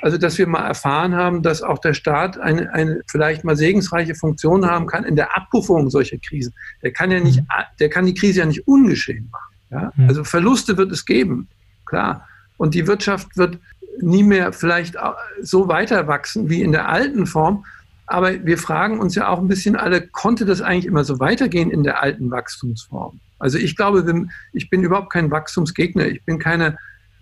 also 0.00 0.18
dass 0.18 0.38
wir 0.38 0.46
mal 0.46 0.66
erfahren 0.66 1.14
haben, 1.14 1.42
dass 1.42 1.62
auch 1.62 1.78
der 1.78 1.94
Staat 1.94 2.38
eine, 2.38 2.72
eine 2.72 3.02
vielleicht 3.08 3.44
mal 3.44 3.56
segensreiche 3.56 4.14
Funktion 4.14 4.66
haben 4.66 4.86
kann 4.86 5.04
in 5.04 5.16
der 5.16 5.36
Abpuffung 5.36 5.90
solcher 5.90 6.18
Krisen. 6.18 6.52
Der 6.82 6.92
kann 6.92 7.10
ja 7.10 7.20
nicht, 7.20 7.40
mhm. 7.40 7.46
der 7.78 7.88
kann 7.88 8.06
die 8.06 8.14
Krise 8.14 8.40
ja 8.40 8.46
nicht 8.46 8.66
ungeschehen 8.66 9.28
machen. 9.30 9.54
Ja? 9.70 9.92
Mhm. 9.94 10.08
Also 10.08 10.24
Verluste 10.24 10.76
wird 10.76 10.90
es 10.90 11.04
geben, 11.04 11.48
klar. 11.86 12.26
Und 12.56 12.74
die 12.74 12.86
Wirtschaft 12.86 13.36
wird 13.36 13.58
nie 14.00 14.22
mehr 14.22 14.52
vielleicht 14.52 14.96
so 15.40 15.68
weiter 15.68 16.06
wachsen 16.06 16.48
wie 16.48 16.62
in 16.62 16.72
der 16.72 16.88
alten 16.88 17.26
Form. 17.26 17.64
aber 18.06 18.44
wir 18.44 18.58
fragen 18.58 19.00
uns 19.00 19.14
ja 19.14 19.28
auch 19.28 19.38
ein 19.38 19.48
bisschen 19.48 19.76
alle, 19.76 20.06
konnte 20.06 20.44
das 20.44 20.60
eigentlich 20.60 20.86
immer 20.86 21.04
so 21.04 21.20
weitergehen 21.20 21.70
in 21.70 21.82
der 21.82 22.02
alten 22.02 22.30
Wachstumsform? 22.30 23.20
Also 23.38 23.58
ich 23.58 23.74
glaube, 23.76 24.28
ich 24.52 24.70
bin 24.70 24.84
überhaupt 24.84 25.12
kein 25.12 25.30
Wachstumsgegner. 25.30 26.06
Ich 26.06 26.22
bin 26.24 26.38
keiner, 26.38 26.76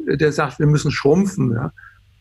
der 0.07 0.33
sagt, 0.33 0.59
wir 0.59 0.67
müssen 0.67 0.91
schrumpfen. 0.91 1.53
Ja. 1.53 1.73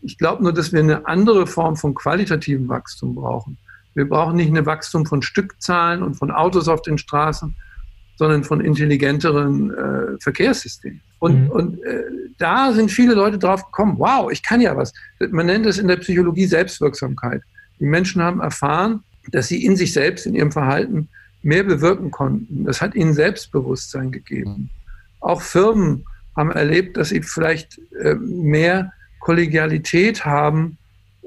Ich 0.02 0.18
glaube 0.18 0.44
nur, 0.44 0.54
dass 0.54 0.72
wir 0.72 0.80
eine 0.80 1.08
andere 1.08 1.48
Form 1.48 1.76
von 1.76 1.94
qualitativem 1.94 2.68
Wachstum 2.68 3.15
brauchen. 3.15 3.58
Wir 3.94 4.08
brauchen 4.08 4.36
nicht 4.36 4.56
ein 4.56 4.65
Wachstum 4.65 5.06
von 5.06 5.22
Stückzahlen 5.22 6.04
und 6.04 6.15
von 6.15 6.32
Autos 6.32 6.68
auf 6.68 6.82
den 6.82 6.98
Straßen, 6.98 7.56
sondern 8.18 8.44
von 8.44 8.62
intelligenteren 8.62 9.72
äh, 9.72 10.20
Verkehrssystemen. 10.20 11.02
Und, 11.20 11.46
mhm. 11.46 11.52
und 11.52 11.84
äh, 11.84 12.04
da 12.38 12.72
sind 12.72 12.92
viele 12.92 13.13
Leute 13.13 13.38
drauf 13.38 13.65
gekommen, 13.65 13.96
wow, 13.98 14.32
ich 14.32 14.44
kann 14.44 14.62
ja 14.62 14.76
was. 14.76 14.94
Man 15.32 15.48
nennt 15.48 15.65
es 15.65 15.78
in 15.78 15.88
der 15.88 15.98
Psychologie 15.98 16.46
Selbstwirksamkeit. 16.46 17.42
Die 17.80 17.86
Menschen 17.86 18.22
haben 18.22 18.42
erfahren, 18.42 19.04
dass 19.32 19.48
sie 19.48 19.65
in 19.65 19.76
sich 19.76 19.94
selbst, 19.94 20.26
in 20.26 20.36
ihrem 20.36 20.52
Verhalten 20.52 21.10
mehr 21.42 21.63
bewirken 21.63 22.12
konnten. 22.12 22.65
Das 22.65 22.82
hat 22.82 22.96
ihnen 22.96 23.13
Selbstbewusstsein 23.13 24.12
gegeben. 24.12 24.70
Auch 25.20 25.42
Firmen 25.42 26.06
haben 26.39 26.52
erlebt, 26.52 26.97
dass 26.97 27.10
sie 27.10 27.21
vielleicht 27.21 27.80
äh, 28.02 28.15
mehr 28.15 28.93
Kollegialität 29.19 30.25
haben 30.25 30.78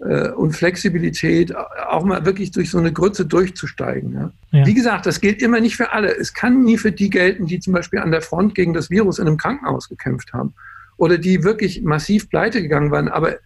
äh, 0.02 0.30
und 0.30 0.52
Flexibilität, 0.52 1.54
auch 1.54 2.04
mal 2.04 2.24
wirklich 2.24 2.50
durch 2.50 2.70
so 2.70 2.78
eine 2.78 2.92
Grütze 2.92 3.26
durchzusteigen. 3.26 4.14
Ja? 4.14 4.32
Ja. 4.50 4.66
Wie 4.66 4.74
gesagt, 4.74 5.06
das 5.06 5.20
gilt 5.20 5.42
immer 5.42 5.60
nicht 5.60 5.76
für 5.76 5.92
alle. 5.92 6.16
Es 6.16 6.34
kann 6.34 6.62
nie 6.62 6.78
für 6.78 6.92
die 6.92 7.10
gelten, 7.10 7.46
die 7.46 7.60
zum 7.60 7.72
Beispiel 7.72 8.00
an 8.00 8.10
der 8.10 8.22
Front 8.22 8.54
gegen 8.54 8.72
das 8.72 8.90
Virus 8.90 9.18
in 9.18 9.26
einem 9.26 9.36
Krankenhaus 9.36 9.88
gekämpft 9.88 10.32
haben 10.32 10.54
oder 10.96 11.18
die 11.18 11.44
wirklich 11.44 11.82
massiv 11.82 12.28
pleite 12.30 12.62
gegangen 12.62 12.90
waren. 12.90 13.08
Aber 13.08 13.36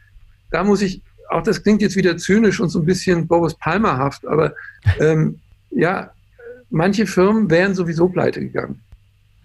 da 0.50 0.64
muss 0.64 0.82
ich, 0.82 1.02
auch 1.28 1.42
das 1.42 1.62
klingt 1.62 1.82
jetzt 1.82 1.96
wieder 1.96 2.16
zynisch 2.16 2.60
und 2.60 2.68
so 2.68 2.80
ein 2.80 2.86
bisschen 2.86 3.26
Boris 3.26 3.54
Palmerhaft, 3.54 4.26
aber 4.26 4.54
ähm, 5.00 5.40
ja, 5.70 6.10
manche 6.70 7.06
Firmen 7.06 7.50
wären 7.50 7.74
sowieso 7.74 8.08
pleite 8.08 8.40
gegangen. 8.40 8.80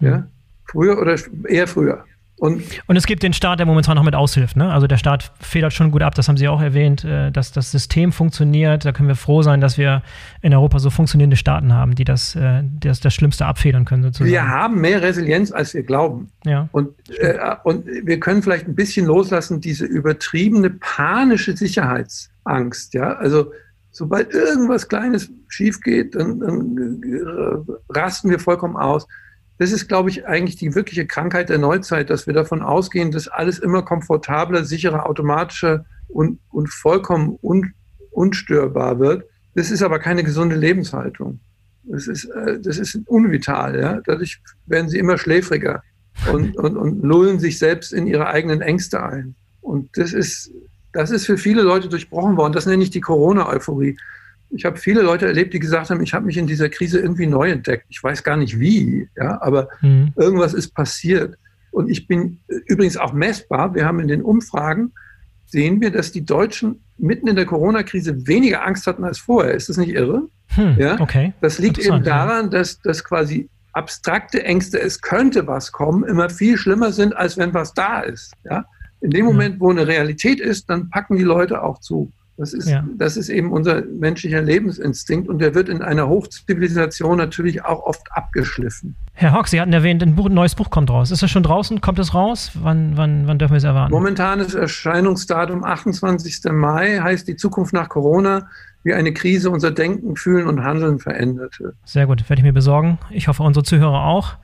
Ja? 0.00 0.26
Früher 0.66 0.98
oder 0.98 1.16
eher 1.48 1.66
früher. 1.66 2.04
Und, 2.42 2.64
und, 2.88 2.96
es 2.96 3.06
gibt 3.06 3.22
den 3.22 3.32
Staat, 3.32 3.60
der 3.60 3.66
momentan 3.66 3.94
noch 3.94 4.02
mit 4.02 4.16
aushilft. 4.16 4.56
Ne? 4.56 4.72
Also 4.72 4.88
der 4.88 4.96
Staat 4.96 5.30
federt 5.38 5.72
schon 5.72 5.92
gut 5.92 6.02
ab, 6.02 6.16
das 6.16 6.26
haben 6.26 6.36
Sie 6.36 6.48
auch 6.48 6.60
erwähnt, 6.60 7.04
äh, 7.04 7.30
dass 7.30 7.52
das 7.52 7.70
System 7.70 8.10
funktioniert. 8.10 8.84
Da 8.84 8.90
können 8.90 9.06
wir 9.06 9.14
froh 9.14 9.42
sein, 9.42 9.60
dass 9.60 9.78
wir 9.78 10.02
in 10.40 10.52
Europa 10.52 10.80
so 10.80 10.90
funktionierende 10.90 11.36
Staaten 11.36 11.72
haben, 11.72 11.94
die 11.94 12.02
das, 12.02 12.34
äh, 12.34 12.64
das, 12.80 12.98
das 12.98 13.14
Schlimmste 13.14 13.46
abfedern 13.46 13.84
können. 13.84 14.02
Sozusagen. 14.02 14.28
Wir 14.28 14.48
haben 14.48 14.80
mehr 14.80 15.02
Resilienz, 15.02 15.52
als 15.52 15.72
wir 15.72 15.84
glauben. 15.84 16.32
Ja. 16.44 16.68
Und, 16.72 16.88
äh, 17.16 17.38
und 17.62 17.86
wir 17.86 18.18
können 18.18 18.42
vielleicht 18.42 18.66
ein 18.66 18.74
bisschen 18.74 19.06
loslassen, 19.06 19.60
diese 19.60 19.84
übertriebene 19.84 20.70
panische 20.70 21.56
Sicherheitsangst. 21.56 22.92
Ja? 22.94 23.12
Also 23.18 23.52
sobald 23.92 24.34
irgendwas 24.34 24.88
Kleines 24.88 25.30
schief 25.46 25.80
geht, 25.80 26.16
dann, 26.16 26.40
dann 26.40 27.02
äh, 27.04 27.96
rasten 27.96 28.30
wir 28.30 28.40
vollkommen 28.40 28.76
aus. 28.76 29.06
Das 29.58 29.72
ist, 29.72 29.88
glaube 29.88 30.10
ich, 30.10 30.26
eigentlich 30.26 30.56
die 30.56 30.74
wirkliche 30.74 31.06
Krankheit 31.06 31.48
der 31.48 31.58
Neuzeit, 31.58 32.10
dass 32.10 32.26
wir 32.26 32.34
davon 32.34 32.62
ausgehen, 32.62 33.10
dass 33.10 33.28
alles 33.28 33.58
immer 33.58 33.82
komfortabler, 33.82 34.64
sicherer, 34.64 35.08
automatischer 35.08 35.84
und, 36.08 36.40
und 36.50 36.68
vollkommen 36.68 37.38
un, 37.42 37.72
unstörbar 38.10 38.98
wird. 38.98 39.24
Das 39.54 39.70
ist 39.70 39.82
aber 39.82 39.98
keine 39.98 40.24
gesunde 40.24 40.56
Lebenshaltung. 40.56 41.40
Das 41.84 42.06
ist, 42.06 42.24
äh, 42.24 42.60
das 42.60 42.78
ist 42.78 42.98
unvital. 43.06 43.78
Ja? 43.78 44.00
Dadurch 44.04 44.40
werden 44.66 44.88
sie 44.88 44.98
immer 44.98 45.18
schläfriger 45.18 45.82
und, 46.32 46.56
und, 46.58 46.76
und 46.76 47.02
lullen 47.02 47.38
sich 47.38 47.58
selbst 47.58 47.92
in 47.92 48.06
ihre 48.06 48.28
eigenen 48.28 48.60
Ängste 48.60 49.02
ein. 49.02 49.34
Und 49.60 49.90
das 49.96 50.12
ist, 50.12 50.50
das 50.92 51.10
ist 51.10 51.26
für 51.26 51.38
viele 51.38 51.62
Leute 51.62 51.88
durchbrochen 51.88 52.36
worden. 52.36 52.52
Das 52.52 52.66
nenne 52.66 52.82
ich 52.82 52.90
die 52.90 53.00
Corona-Euphorie 53.00 53.96
ich 54.54 54.64
habe 54.64 54.76
viele 54.76 55.02
Leute 55.02 55.26
erlebt, 55.26 55.54
die 55.54 55.58
gesagt 55.58 55.90
haben, 55.90 56.02
ich 56.02 56.14
habe 56.14 56.26
mich 56.26 56.36
in 56.36 56.46
dieser 56.46 56.68
Krise 56.68 56.98
irgendwie 56.98 57.26
neu 57.26 57.50
entdeckt. 57.50 57.86
Ich 57.88 58.02
weiß 58.02 58.22
gar 58.22 58.36
nicht 58.36 58.58
wie, 58.60 59.08
ja, 59.16 59.40
aber 59.40 59.68
mhm. 59.80 60.12
irgendwas 60.16 60.54
ist 60.54 60.74
passiert. 60.74 61.36
Und 61.70 61.88
ich 61.88 62.06
bin 62.06 62.40
übrigens 62.66 62.96
auch 62.96 63.12
messbar. 63.12 63.74
Wir 63.74 63.86
haben 63.86 64.00
in 64.00 64.08
den 64.08 64.22
Umfragen 64.22 64.92
sehen 65.46 65.80
wir, 65.80 65.90
dass 65.90 66.12
die 66.12 66.24
Deutschen 66.24 66.82
mitten 66.98 67.28
in 67.28 67.36
der 67.36 67.46
Corona-Krise 67.46 68.26
weniger 68.26 68.64
Angst 68.64 68.86
hatten 68.86 69.04
als 69.04 69.18
vorher. 69.18 69.54
Ist 69.54 69.68
das 69.68 69.76
nicht 69.76 69.90
irre? 69.90 70.28
Hm, 70.48 70.76
ja? 70.78 71.00
Okay. 71.00 71.32
Das 71.40 71.58
liegt 71.58 71.78
eben 71.78 72.02
daran, 72.02 72.50
dass, 72.50 72.78
dass 72.80 73.04
quasi 73.04 73.48
abstrakte 73.72 74.44
Ängste, 74.44 74.80
es 74.80 75.00
könnte 75.00 75.46
was 75.46 75.72
kommen, 75.72 76.04
immer 76.04 76.30
viel 76.30 76.56
schlimmer 76.56 76.92
sind, 76.92 77.16
als 77.16 77.36
wenn 77.36 77.54
was 77.54 77.74
da 77.74 78.00
ist. 78.00 78.32
Ja? 78.44 78.64
In 79.00 79.10
dem 79.10 79.24
Moment, 79.24 79.60
wo 79.60 79.70
eine 79.70 79.86
Realität 79.86 80.40
ist, 80.40 80.70
dann 80.70 80.90
packen 80.90 81.16
die 81.16 81.22
Leute 81.22 81.62
auch 81.62 81.80
zu. 81.80 82.12
Das 82.38 82.54
ist, 82.54 82.68
ja. 82.68 82.84
das 82.96 83.16
ist 83.16 83.28
eben 83.28 83.52
unser 83.52 83.82
menschlicher 83.82 84.40
Lebensinstinkt 84.40 85.28
und 85.28 85.38
der 85.38 85.54
wird 85.54 85.68
in 85.68 85.82
einer 85.82 86.08
Hochzivilisation 86.08 87.18
natürlich 87.18 87.64
auch 87.64 87.82
oft 87.84 88.02
abgeschliffen. 88.10 88.96
Herr 89.12 89.32
Hawk, 89.32 89.48
Sie 89.48 89.60
hatten 89.60 89.72
erwähnt, 89.72 90.02
ein, 90.02 90.14
Buch, 90.14 90.26
ein 90.26 90.34
neues 90.34 90.54
Buch 90.54 90.70
kommt 90.70 90.90
raus. 90.90 91.10
Ist 91.10 91.22
das 91.22 91.30
schon 91.30 91.42
draußen? 91.42 91.82
Kommt 91.82 91.98
es 91.98 92.14
raus? 92.14 92.52
Wann, 92.54 92.96
wann, 92.96 93.26
wann 93.26 93.38
dürfen 93.38 93.52
wir 93.52 93.58
es 93.58 93.64
erwarten? 93.64 93.92
Momentanes 93.92 94.54
Erscheinungsdatum 94.54 95.62
28. 95.62 96.40
Mai 96.50 96.98
heißt 97.00 97.28
die 97.28 97.36
Zukunft 97.36 97.74
nach 97.74 97.90
Corona, 97.90 98.48
wie 98.82 98.94
eine 98.94 99.12
Krise 99.12 99.50
unser 99.50 99.70
Denken, 99.70 100.16
Fühlen 100.16 100.46
und 100.46 100.64
Handeln 100.64 100.98
veränderte. 100.98 101.74
Sehr 101.84 102.06
gut, 102.06 102.28
werde 102.28 102.40
ich 102.40 102.44
mir 102.44 102.54
besorgen. 102.54 102.98
Ich 103.10 103.28
hoffe, 103.28 103.42
unsere 103.42 103.64
Zuhörer 103.64 104.04
auch. 104.04 104.36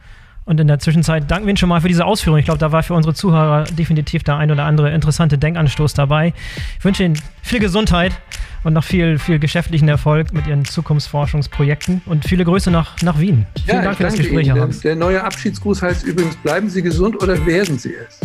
Und 0.48 0.58
in 0.58 0.66
der 0.66 0.78
Zwischenzeit 0.78 1.30
danken 1.30 1.44
wir 1.44 1.50
Ihnen 1.50 1.58
schon 1.58 1.68
mal 1.68 1.82
für 1.82 1.88
diese 1.88 2.06
Ausführung. 2.06 2.38
Ich 2.38 2.46
glaube, 2.46 2.58
da 2.58 2.72
war 2.72 2.82
für 2.82 2.94
unsere 2.94 3.12
Zuhörer 3.12 3.64
definitiv 3.64 4.22
der 4.22 4.38
ein 4.38 4.50
oder 4.50 4.64
andere 4.64 4.90
interessante 4.92 5.37
Denkanstoß 5.37 5.92
dabei. 5.92 6.32
Ich 6.78 6.84
wünsche 6.87 7.04
Ihnen 7.04 7.20
viel 7.42 7.61
Gesundheit 7.61 8.18
und 8.64 8.72
noch 8.72 8.82
viel, 8.82 9.18
viel 9.18 9.38
geschäftlichen 9.38 9.90
Erfolg 9.90 10.32
mit 10.32 10.46
Ihren 10.46 10.64
Zukunftsforschungsprojekten 10.64 12.00
und 12.06 12.24
viele 12.24 12.46
Grüße 12.46 12.70
nach, 12.70 12.96
nach 13.02 13.18
Wien. 13.20 13.44
Vielen 13.62 13.76
ja, 13.76 13.82
Dank 13.82 13.98
für 13.98 14.04
das 14.04 14.14
Gespräch, 14.14 14.46
Ihnen. 14.46 14.54
Der, 14.54 14.66
der 14.68 14.96
neue 14.96 15.22
Abschiedsgruß 15.22 15.82
heißt 15.82 16.04
übrigens, 16.04 16.37
bleiben 16.37 16.70
Sie 16.70 16.80
gesund 16.80 17.22
oder 17.22 17.44
werden 17.44 17.78
Sie 17.78 17.92
es? 17.94 18.18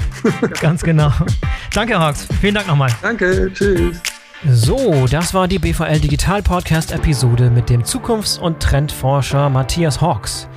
Ganz 0.61 0.81
genau. 0.81 1.11
Danke, 1.73 1.99
Hawks. 1.99 2.25
Vielen 2.39 2.55
Dank 2.55 2.67
nochmal. 2.67 2.89
Danke, 3.01 3.51
tschüss. 3.53 3.97
So, 4.49 5.07
das 5.11 5.33
war 5.33 5.49
die 5.49 5.59
BVL 5.59 5.99
Digital 5.99 6.41
Podcast 6.41 6.93
Episode 6.93 7.49
mit 7.49 7.69
dem 7.69 7.83
Zukunfts- 7.83 8.39
und 8.39 8.61
Trendforscher 8.61 9.49
Matthias 9.49 9.99
Hawks. 9.99 10.47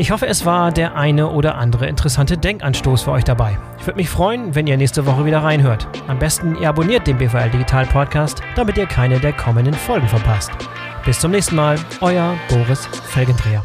Ich 0.00 0.10
hoffe, 0.10 0.26
es 0.26 0.46
war 0.46 0.72
der 0.72 0.96
eine 0.96 1.28
oder 1.28 1.56
andere 1.56 1.86
interessante 1.86 2.38
Denkanstoß 2.38 3.02
für 3.02 3.10
euch 3.10 3.24
dabei. 3.24 3.58
Ich 3.78 3.86
würde 3.86 3.98
mich 3.98 4.08
freuen, 4.08 4.54
wenn 4.54 4.66
ihr 4.66 4.78
nächste 4.78 5.04
Woche 5.04 5.26
wieder 5.26 5.42
reinhört. 5.42 5.86
Am 6.08 6.18
besten 6.18 6.56
ihr 6.56 6.70
abonniert 6.70 7.06
den 7.06 7.18
BVL 7.18 7.50
Digital 7.50 7.84
Podcast, 7.84 8.40
damit 8.56 8.78
ihr 8.78 8.86
keine 8.86 9.20
der 9.20 9.34
kommenden 9.34 9.74
Folgen 9.74 10.08
verpasst. 10.08 10.52
Bis 11.04 11.20
zum 11.20 11.32
nächsten 11.32 11.54
Mal, 11.54 11.78
euer 12.00 12.34
Boris 12.48 12.86
Felgendreher. 13.10 13.62